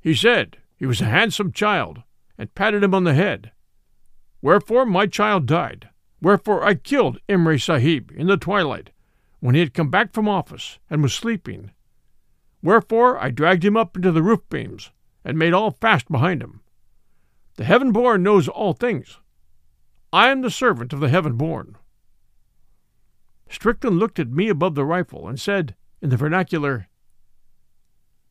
He 0.00 0.14
said 0.14 0.56
he 0.76 0.86
was 0.86 1.00
a 1.00 1.06
handsome 1.06 1.52
child, 1.52 2.02
and 2.38 2.54
patted 2.54 2.82
him 2.82 2.94
on 2.94 3.04
the 3.04 3.14
head. 3.14 3.52
Wherefore 4.40 4.86
my 4.86 5.06
child 5.06 5.46
died. 5.46 5.90
Wherefore 6.20 6.64
I 6.64 6.74
killed 6.74 7.18
Imray 7.28 7.60
Sahib 7.60 8.10
in 8.16 8.26
the 8.26 8.36
twilight, 8.36 8.90
when 9.40 9.54
he 9.54 9.60
had 9.60 9.74
come 9.74 9.90
back 9.90 10.12
from 10.12 10.28
office 10.28 10.78
and 10.88 11.02
was 11.02 11.12
sleeping. 11.12 11.72
Wherefore 12.62 13.18
I 13.18 13.30
dragged 13.30 13.64
him 13.64 13.76
up 13.76 13.96
into 13.96 14.12
the 14.12 14.22
roof 14.22 14.40
beams, 14.48 14.90
and 15.24 15.38
made 15.38 15.52
all 15.52 15.72
fast 15.72 16.10
behind 16.10 16.42
him. 16.42 16.60
The 17.56 17.64
heaven 17.64 17.92
born 17.92 18.22
knows 18.22 18.48
all 18.48 18.72
things. 18.72 19.18
I 20.12 20.30
am 20.30 20.40
the 20.40 20.50
servant 20.50 20.92
of 20.92 21.00
the 21.00 21.08
heaven 21.08 21.36
born. 21.36 21.76
Strickland 23.48 23.98
looked 23.98 24.18
at 24.18 24.30
me 24.30 24.48
above 24.48 24.74
the 24.74 24.84
rifle 24.84 25.28
and 25.28 25.38
said, 25.38 25.76
in 26.02 26.10
the 26.10 26.16
vernacular, 26.16 26.88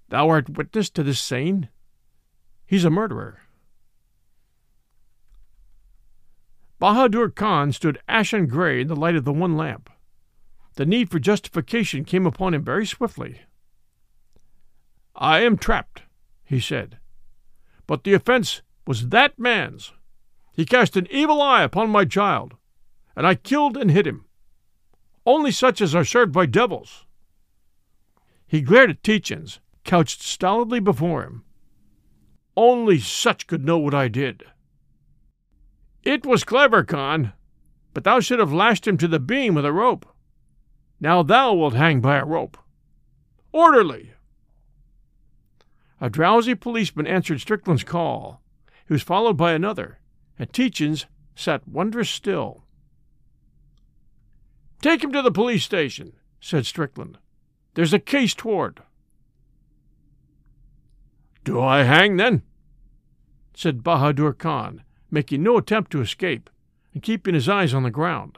Thou 0.10 0.28
art 0.28 0.50
witness 0.50 0.90
to 0.90 1.04
this 1.04 1.22
saying? 1.22 1.70
He's 2.66 2.84
a 2.84 2.90
murderer. 2.90 3.40
Bahadur 6.82 7.34
Khan 7.34 7.72
stood 7.72 8.02
ashen 8.10 8.48
gray 8.48 8.82
in 8.82 8.88
the 8.88 8.96
light 8.96 9.16
of 9.16 9.24
the 9.24 9.32
one 9.32 9.56
lamp. 9.56 9.90
The 10.76 10.86
need 10.86 11.10
for 11.10 11.20
justification 11.20 12.04
came 12.04 12.26
upon 12.26 12.54
him 12.54 12.64
very 12.64 12.86
swiftly. 12.86 13.42
I 15.16 15.40
am 15.40 15.58
trapped, 15.58 16.04
he 16.44 16.60
said. 16.60 16.98
But 17.88 18.04
the 18.04 18.14
offense 18.14 18.62
was 18.86 19.10
that 19.10 19.40
man's. 19.40 19.94
He 20.54 20.66
cast 20.66 20.98
an 20.98 21.08
evil 21.10 21.42
eye 21.42 21.64
upon 21.64 21.90
my 21.90 22.04
child, 22.04 22.56
and 23.16 23.26
I 23.26 23.36
killed 23.36 23.78
and 23.78 23.92
hid 23.92 24.08
him. 24.08 24.26
Only 25.26 25.52
such 25.52 25.80
as 25.80 25.96
are 25.96 26.04
served 26.04 26.34
by 26.34 26.48
devils. 26.48 27.06
He 28.52 28.60
glared 28.60 28.90
at 28.90 29.02
Tietjens, 29.02 29.60
couched 29.86 30.22
stolidly 30.22 30.82
before 30.82 31.24
him. 31.24 31.46
Only 32.58 33.00
such 33.00 33.48
could 33.48 33.64
know 33.64 33.78
what 33.78 33.94
I 33.94 34.10
did. 34.10 34.44
It 36.04 36.26
was 36.26 36.44
clever, 36.44 36.84
Khan, 36.84 37.32
but 37.94 38.04
thou 38.04 38.20
should 38.20 38.40
have 38.40 38.52
lashed 38.52 38.86
him 38.86 38.98
to 38.98 39.08
the 39.08 39.22
beam 39.22 39.56
with 39.56 39.64
a 39.64 39.72
rope. 39.72 40.06
Now 41.00 41.24
thou 41.24 41.54
wilt 41.54 41.76
hang 41.76 42.02
by 42.02 42.18
a 42.18 42.26
rope. 42.26 42.58
Orderly! 43.54 44.12
A 46.02 46.10
drowsy 46.10 46.54
policeman 46.54 47.08
answered 47.08 47.40
Strickland's 47.40 47.86
call. 47.86 48.42
He 48.86 48.92
was 48.92 49.02
followed 49.02 49.38
by 49.38 49.54
another, 49.54 50.00
and 50.38 50.52
Tietjens 50.52 51.06
sat 51.36 51.66
wondrous 51.66 52.10
still. 52.10 52.66
Take 54.82 55.02
him 55.02 55.14
to 55.14 55.22
the 55.22 55.32
police 55.32 55.64
station, 55.64 56.18
said 56.42 56.66
Strickland. 56.66 57.18
There's 57.74 57.94
a 57.94 58.00
case 58.00 58.34
toward. 58.34 58.82
Do 61.44 61.62
I 61.62 61.84
hang 61.84 62.18
then? 62.18 62.44
said 63.54 63.84
Bahadur 63.84 64.38
Khan, 64.38 64.84
making 65.10 65.44
no 65.44 65.58
attempt 65.58 65.92
to 65.92 66.02
escape, 66.02 66.50
and 66.94 67.04
keeping 67.04 67.34
his 67.34 67.50
eyes 67.50 67.74
on 67.74 67.84
the 67.84 67.92
ground. 67.92 68.38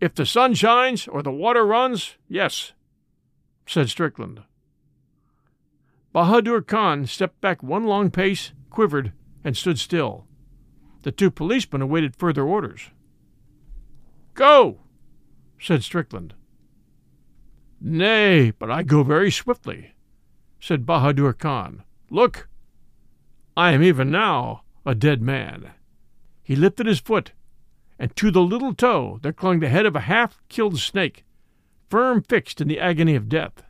If 0.00 0.14
the 0.14 0.26
sun 0.26 0.54
shines 0.54 1.06
or 1.06 1.22
the 1.22 1.30
water 1.30 1.64
runs, 1.64 2.16
yes, 2.28 2.72
said 3.66 3.88
Strickland. 3.88 4.42
Bahadur 6.14 6.66
Khan 6.66 7.06
stepped 7.06 7.40
back 7.40 7.62
one 7.62 7.84
long 7.84 8.10
pace, 8.10 8.52
quivered, 8.68 9.12
and 9.44 9.56
stood 9.56 9.78
still. 9.78 10.26
The 11.02 11.12
two 11.12 11.30
policemen 11.30 11.82
awaited 11.82 12.16
further 12.16 12.44
orders. 12.44 12.90
Go, 14.34 14.80
said 15.58 15.82
Strickland. 15.82 16.34
Nay, 17.84 18.52
but 18.52 18.70
I 18.70 18.84
go 18.84 19.02
very 19.02 19.32
swiftly, 19.32 19.90
said 20.60 20.86
Bahadur 20.86 21.36
Khan. 21.36 21.82
Look, 22.10 22.48
I 23.56 23.72
am 23.72 23.82
even 23.82 24.08
now 24.08 24.62
a 24.86 24.94
dead 24.94 25.20
man. 25.20 25.72
He 26.44 26.54
lifted 26.54 26.86
his 26.86 27.00
foot, 27.00 27.32
and 27.98 28.14
to 28.14 28.30
the 28.30 28.40
little 28.40 28.72
toe 28.72 29.18
there 29.22 29.32
clung 29.32 29.58
the 29.58 29.68
head 29.68 29.84
of 29.84 29.96
a 29.96 30.00
half 30.00 30.40
killed 30.48 30.78
snake, 30.78 31.24
firm 31.90 32.22
fixed 32.22 32.60
in 32.60 32.68
the 32.68 32.78
agony 32.78 33.16
of 33.16 33.28
death. 33.28 33.64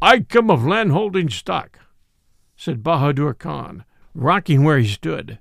I 0.00 0.20
come 0.20 0.50
of 0.50 0.64
landholding 0.64 1.28
stock, 1.28 1.80
said 2.56 2.82
Bahadur 2.82 3.38
Khan, 3.38 3.84
rocking 4.14 4.64
where 4.64 4.78
he 4.78 4.88
stood. 4.88 5.38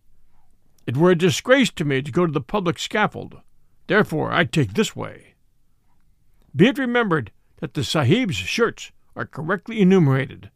It 0.85 0.97
were 0.97 1.11
a 1.11 1.15
disgrace 1.15 1.71
to 1.71 1.85
me 1.85 2.01
to 2.01 2.11
go 2.11 2.25
to 2.25 2.31
the 2.33 2.41
public 2.41 2.79
scaffold. 2.79 3.39
Therefore 3.87 4.33
I 4.33 4.43
take 4.43 4.73
this 4.73 4.93
way. 4.93 5.32
Be 6.55 6.67
it 6.67 6.77
remembered 6.77 7.31
that 7.57 7.73
the 7.73 7.83
Sahib's 7.83 8.35
shirts 8.35 8.91
are 9.15 9.25
correctly 9.25 9.81
enumerated, 9.81 10.51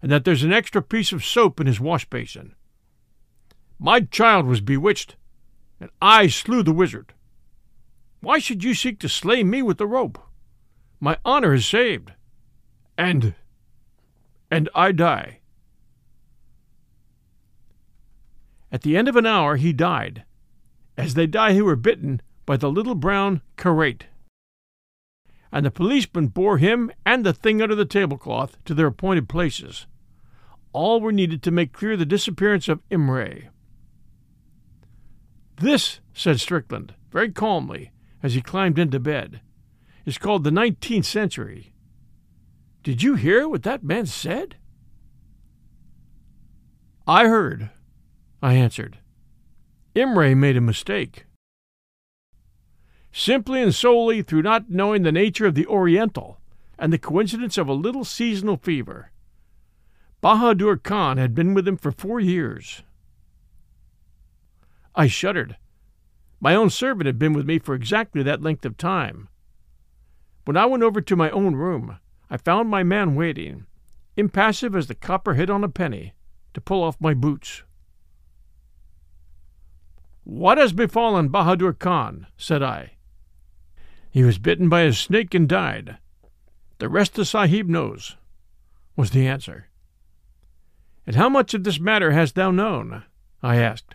and 0.00 0.10
that 0.10 0.24
there's 0.24 0.44
an 0.44 0.52
extra 0.52 0.82
piece 0.82 1.12
of 1.12 1.24
soap 1.24 1.60
in 1.60 1.66
his 1.66 1.80
wash 1.80 2.08
basin. 2.08 2.54
My 3.78 4.00
child 4.00 4.46
was 4.46 4.60
bewitched, 4.60 5.16
and 5.80 5.90
I 6.00 6.28
slew 6.28 6.62
the 6.62 6.72
wizard. 6.72 7.14
Why 8.20 8.38
should 8.38 8.62
you 8.62 8.74
seek 8.74 9.00
to 9.00 9.08
slay 9.08 9.42
me 9.42 9.62
with 9.62 9.78
the 9.78 9.86
rope? 9.86 10.20
My 11.00 11.18
honor 11.24 11.54
is 11.54 11.66
saved, 11.66 12.12
and 12.96 13.34
and 14.48 14.68
I 14.74 14.92
die. 14.92 15.40
At 18.70 18.82
the 18.82 18.96
end 18.96 19.08
of 19.08 19.16
an 19.16 19.26
hour 19.26 19.56
he 19.56 19.72
died, 19.72 20.24
as 20.96 21.14
they 21.14 21.26
die 21.26 21.54
who 21.54 21.64
were 21.64 21.74
bitten 21.74 22.20
by 22.46 22.56
the 22.56 22.70
little 22.70 22.94
brown 22.94 23.42
karait 23.56 24.02
and 25.52 25.66
the 25.66 25.70
policemen 25.70 26.28
bore 26.28 26.58
him 26.58 26.90
and 27.04 27.24
the 27.24 27.32
thing 27.32 27.60
under 27.60 27.74
the 27.74 27.84
tablecloth 27.84 28.56
to 28.64 28.74
their 28.74 28.86
appointed 28.86 29.28
places. 29.28 29.86
all 30.72 31.00
were 31.00 31.12
needed 31.12 31.42
to 31.42 31.50
make 31.50 31.72
clear 31.72 31.96
the 31.96 32.06
disappearance 32.06 32.68
of 32.68 32.86
Imray. 32.88 33.48
This, 35.56 36.00
said 36.14 36.40
Strickland, 36.40 36.94
very 37.10 37.30
calmly, 37.30 37.92
as 38.22 38.34
he 38.34 38.40
climbed 38.40 38.78
into 38.78 38.98
bed, 38.98 39.40
is 40.04 40.18
called 40.18 40.44
the 40.44 40.50
nineteenth 40.50 41.06
century. 41.06 41.72
Did 42.82 43.02
you 43.02 43.14
hear 43.14 43.48
what 43.48 43.62
that 43.62 43.84
man 43.84 44.06
said? 44.06 44.56
I 47.06 47.26
heard, 47.28 47.70
I 48.42 48.54
answered. 48.54 48.98
Imray 49.94 50.36
made 50.36 50.56
a 50.56 50.60
mistake. 50.60 51.26
Simply 53.12 53.62
and 53.62 53.74
solely 53.74 54.22
through 54.22 54.42
not 54.42 54.70
knowing 54.70 55.02
the 55.02 55.12
nature 55.12 55.46
of 55.46 55.54
the 55.54 55.66
Oriental 55.66 56.40
and 56.78 56.92
the 56.92 56.98
coincidence 56.98 57.58
of 57.58 57.68
a 57.68 57.74
little 57.74 58.04
seasonal 58.04 58.56
fever. 58.56 59.12
Bahadur 60.22 60.82
Khan 60.82 61.18
had 61.18 61.34
been 61.34 61.52
with 61.52 61.68
him 61.68 61.76
for 61.76 61.92
four 61.92 62.20
years. 62.20 62.82
I 64.94 65.06
shuddered. 65.06 65.56
My 66.40 66.54
own 66.54 66.70
servant 66.70 67.06
had 67.06 67.18
been 67.18 67.34
with 67.34 67.46
me 67.46 67.58
for 67.58 67.74
exactly 67.74 68.22
that 68.22 68.42
length 68.42 68.64
of 68.64 68.76
time. 68.76 69.28
When 70.44 70.56
I 70.56 70.66
went 70.66 70.82
over 70.82 71.00
to 71.00 71.16
my 71.16 71.30
own 71.30 71.54
room, 71.54 71.98
I 72.30 72.36
found 72.36 72.68
my 72.68 72.82
man 72.82 73.14
waiting, 73.14 73.66
impassive 74.16 74.74
as 74.74 74.88
the 74.88 74.94
copper 74.94 75.34
hit 75.34 75.50
on 75.50 75.62
a 75.62 75.68
penny, 75.68 76.14
to 76.54 76.60
pull 76.60 76.82
off 76.82 77.00
my 77.00 77.14
boots. 77.14 77.62
What 80.24 80.58
has 80.58 80.72
befallen 80.72 81.28
Bahadur 81.30 81.78
Khan? 81.78 82.26
said 82.36 82.62
I. 82.62 82.92
He 84.12 84.24
was 84.24 84.38
bitten 84.38 84.68
by 84.68 84.82
a 84.82 84.92
snake 84.92 85.34
and 85.34 85.48
died. 85.48 85.96
The 86.78 86.90
rest 86.90 87.14
the 87.14 87.24
Sahib 87.24 87.66
knows, 87.66 88.16
was 88.94 89.10
the 89.10 89.26
answer. 89.26 89.68
And 91.06 91.16
how 91.16 91.30
much 91.30 91.54
of 91.54 91.64
this 91.64 91.80
matter 91.80 92.10
hast 92.10 92.34
thou 92.34 92.50
known? 92.50 93.04
I 93.42 93.56
asked. 93.56 93.94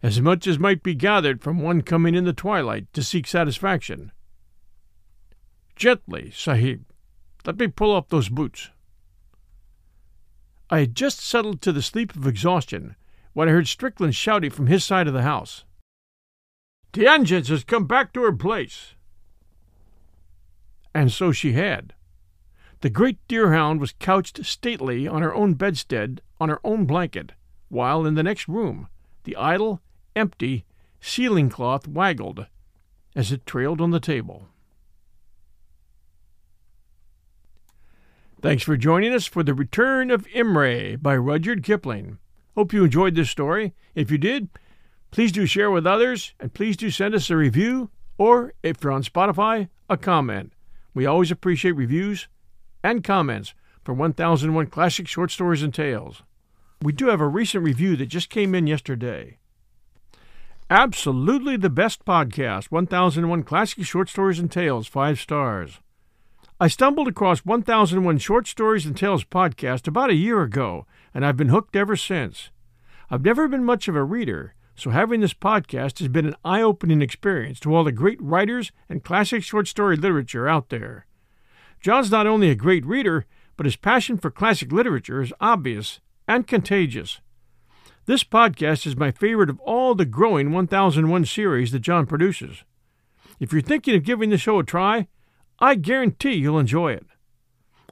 As 0.00 0.20
much 0.20 0.46
as 0.46 0.60
might 0.60 0.84
be 0.84 0.94
gathered 0.94 1.42
from 1.42 1.58
one 1.58 1.82
coming 1.82 2.14
in 2.14 2.24
the 2.24 2.32
twilight 2.32 2.92
to 2.92 3.02
seek 3.02 3.26
satisfaction. 3.26 4.12
Gently, 5.74 6.30
Sahib. 6.30 6.84
Let 7.44 7.58
me 7.58 7.66
pull 7.66 7.90
off 7.90 8.10
those 8.10 8.28
boots. 8.28 8.70
I 10.70 10.80
had 10.80 10.94
just 10.94 11.18
settled 11.18 11.60
to 11.62 11.72
the 11.72 11.82
sleep 11.82 12.14
of 12.14 12.28
exhaustion 12.28 12.94
when 13.32 13.48
I 13.48 13.52
heard 13.52 13.66
Strickland 13.66 14.14
shouting 14.14 14.50
from 14.50 14.68
his 14.68 14.84
side 14.84 15.08
of 15.08 15.14
the 15.14 15.22
house. 15.22 15.64
Tietjens 16.92 17.48
has 17.48 17.64
come 17.64 17.86
back 17.86 18.12
to 18.12 18.22
her 18.22 18.32
place. 18.32 18.94
And 20.94 21.10
so 21.10 21.32
she 21.32 21.52
had. 21.52 21.94
The 22.82 22.90
great 22.90 23.18
deerhound 23.28 23.78
was 23.78 23.94
couched 23.98 24.44
stately 24.44 25.08
on 25.08 25.22
her 25.22 25.34
own 25.34 25.54
bedstead, 25.54 26.20
on 26.40 26.48
her 26.48 26.60
own 26.64 26.84
blanket, 26.84 27.32
while 27.68 28.04
in 28.04 28.14
the 28.14 28.22
next 28.22 28.48
room 28.48 28.88
the 29.24 29.36
idle, 29.36 29.80
empty 30.16 30.64
ceiling 31.00 31.48
cloth 31.48 31.86
waggled 31.86 32.46
as 33.14 33.32
it 33.32 33.46
trailed 33.46 33.80
on 33.80 33.90
the 33.90 34.00
table. 34.00 34.48
Thanks 38.40 38.64
for 38.64 38.76
joining 38.76 39.12
us 39.12 39.26
for 39.26 39.44
The 39.44 39.54
Return 39.54 40.10
of 40.10 40.26
Imray 40.28 41.00
by 41.00 41.16
Rudyard 41.16 41.62
Kipling. 41.62 42.18
Hope 42.56 42.72
you 42.72 42.84
enjoyed 42.84 43.14
this 43.14 43.30
story. 43.30 43.72
If 43.94 44.10
you 44.10 44.18
did, 44.18 44.48
please 45.12 45.30
do 45.30 45.46
share 45.46 45.70
with 45.70 45.86
others 45.86 46.34
and 46.40 46.52
please 46.52 46.76
do 46.76 46.90
send 46.90 47.14
us 47.14 47.30
a 47.30 47.36
review 47.36 47.90
or, 48.18 48.54
if 48.62 48.82
you're 48.82 48.92
on 48.92 49.04
Spotify, 49.04 49.68
a 49.88 49.96
comment. 49.96 50.52
We 50.94 51.06
always 51.06 51.30
appreciate 51.30 51.72
reviews 51.72 52.28
and 52.82 53.04
comments 53.04 53.54
for 53.84 53.94
1001 53.94 54.66
Classic 54.66 55.06
Short 55.06 55.30
Stories 55.30 55.62
and 55.62 55.72
Tales. 55.72 56.22
We 56.80 56.92
do 56.92 57.06
have 57.06 57.20
a 57.20 57.28
recent 57.28 57.62
review 57.62 57.94
that 57.96 58.06
just 58.06 58.30
came 58.30 58.54
in 58.54 58.66
yesterday. 58.66 59.38
Absolutely 60.70 61.56
the 61.56 61.70
best 61.70 62.04
podcast, 62.04 62.70
1001 62.70 63.42
Classic 63.42 63.84
Short 63.84 64.08
Stories 64.08 64.38
and 64.38 64.50
Tales, 64.50 64.86
five 64.86 65.20
stars. 65.20 65.80
I 66.58 66.68
stumbled 66.68 67.08
across 67.08 67.40
1001 67.40 68.18
Short 68.18 68.46
Stories 68.46 68.86
and 68.86 68.96
Tales 68.96 69.24
podcast 69.24 69.86
about 69.86 70.10
a 70.10 70.14
year 70.14 70.42
ago, 70.42 70.86
and 71.12 71.26
I've 71.26 71.36
been 71.36 71.48
hooked 71.48 71.76
ever 71.76 71.96
since. 71.96 72.50
I've 73.10 73.24
never 73.24 73.48
been 73.48 73.64
much 73.64 73.88
of 73.88 73.96
a 73.96 74.04
reader, 74.04 74.54
so 74.74 74.90
having 74.90 75.20
this 75.20 75.34
podcast 75.34 75.98
has 75.98 76.08
been 76.08 76.26
an 76.26 76.36
eye 76.44 76.62
opening 76.62 77.02
experience 77.02 77.60
to 77.60 77.74
all 77.74 77.84
the 77.84 77.92
great 77.92 78.20
writers 78.20 78.72
and 78.88 79.04
classic 79.04 79.42
short 79.42 79.68
story 79.68 79.96
literature 79.96 80.48
out 80.48 80.70
there. 80.70 81.06
John's 81.80 82.10
not 82.10 82.26
only 82.26 82.48
a 82.50 82.54
great 82.54 82.86
reader, 82.86 83.26
but 83.56 83.66
his 83.66 83.76
passion 83.76 84.16
for 84.16 84.30
classic 84.30 84.72
literature 84.72 85.20
is 85.20 85.32
obvious 85.40 86.00
and 86.26 86.46
contagious. 86.46 87.20
This 88.06 88.24
podcast 88.24 88.86
is 88.86 88.96
my 88.96 89.10
favorite 89.10 89.50
of 89.50 89.60
all 89.60 89.94
the 89.94 90.04
growing 90.04 90.52
1001 90.52 91.24
series 91.26 91.70
that 91.72 91.80
John 91.80 92.06
produces. 92.06 92.64
If 93.38 93.52
you're 93.52 93.62
thinking 93.62 93.94
of 93.94 94.04
giving 94.04 94.30
the 94.30 94.38
show 94.38 94.58
a 94.58 94.64
try, 94.64 95.08
I 95.60 95.74
guarantee 95.74 96.34
you'll 96.34 96.58
enjoy 96.58 96.92
it. 96.92 97.06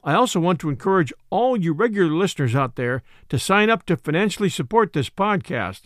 I 0.03 0.13
also 0.13 0.39
want 0.39 0.59
to 0.61 0.69
encourage 0.69 1.13
all 1.29 1.55
you 1.55 1.73
regular 1.73 2.11
listeners 2.11 2.55
out 2.55 2.75
there 2.75 3.03
to 3.29 3.37
sign 3.37 3.69
up 3.69 3.85
to 3.85 3.95
financially 3.95 4.49
support 4.49 4.93
this 4.93 5.09
podcast. 5.09 5.81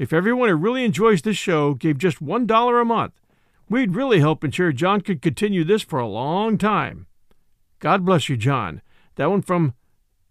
If 0.00 0.14
everyone 0.14 0.48
who 0.48 0.54
really 0.54 0.86
enjoys 0.86 1.20
this 1.20 1.36
show 1.36 1.74
gave 1.74 1.98
just 1.98 2.24
$1 2.24 2.80
a 2.80 2.84
month, 2.86 3.20
we'd 3.68 3.94
really 3.94 4.20
help 4.20 4.42
ensure 4.42 4.72
John 4.72 5.02
could 5.02 5.20
continue 5.20 5.62
this 5.62 5.82
for 5.82 5.98
a 5.98 6.08
long 6.08 6.56
time. 6.56 7.06
God 7.80 8.06
bless 8.06 8.26
you, 8.26 8.38
John. 8.38 8.80
That 9.16 9.28
one 9.28 9.42
from 9.42 9.74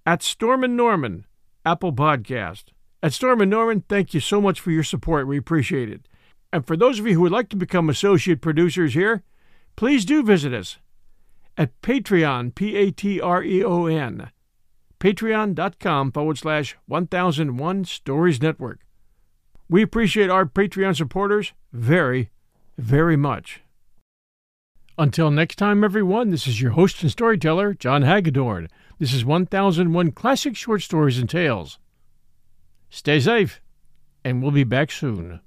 at 0.07 0.23
Storm 0.23 0.63
and 0.63 0.75
Norman, 0.75 1.27
Apple 1.63 1.93
Podcast. 1.93 2.63
At 3.03 3.13
Storm 3.13 3.41
and 3.41 3.51
Norman, 3.51 3.83
thank 3.87 4.15
you 4.15 4.19
so 4.19 4.41
much 4.41 4.59
for 4.59 4.71
your 4.71 4.81
support. 4.81 5.27
We 5.27 5.37
appreciate 5.37 5.91
it. 5.91 6.07
And 6.51 6.65
for 6.65 6.75
those 6.75 6.97
of 6.97 7.05
you 7.05 7.13
who 7.13 7.21
would 7.21 7.31
like 7.31 7.49
to 7.49 7.55
become 7.55 7.91
associate 7.91 8.41
producers 8.41 8.95
here, 8.95 9.21
please 9.75 10.03
do 10.03 10.23
visit 10.23 10.51
us 10.51 10.79
at 11.59 11.79
Patreon, 11.83 12.55
P 12.55 12.75
A 12.75 12.89
T 12.89 13.21
R 13.21 13.43
E 13.43 13.63
O 13.63 13.85
N, 13.85 14.31
patreon.com 14.99 16.11
forward 16.11 16.39
slash 16.39 16.75
1001 16.87 17.85
Stories 17.85 18.41
Network. 18.41 18.79
We 19.71 19.83
appreciate 19.83 20.31
our 20.31 20.45
Patreon 20.47 20.97
supporters 20.97 21.53
very, 21.71 22.31
very 22.77 23.15
much. 23.15 23.61
Until 24.97 25.29
next 25.29 25.57
time, 25.57 25.83
everyone, 25.83 26.31
this 26.31 26.47
is 26.47 26.59
your 26.59 26.71
host 26.71 27.03
and 27.03 27.11
storyteller, 27.11 27.75
John 27.75 28.01
Hagedorn. 28.01 28.67
This 28.97 29.13
is 29.13 29.23
1001 29.23 30.11
Classic 30.13 30.55
Short 30.55 30.81
Stories 30.81 31.19
and 31.19 31.29
Tales. 31.29 31.77
Stay 32.89 33.19
safe, 33.19 33.61
and 34.25 34.41
we'll 34.41 34.51
be 34.51 34.63
back 34.63 34.89
soon. 34.91 35.39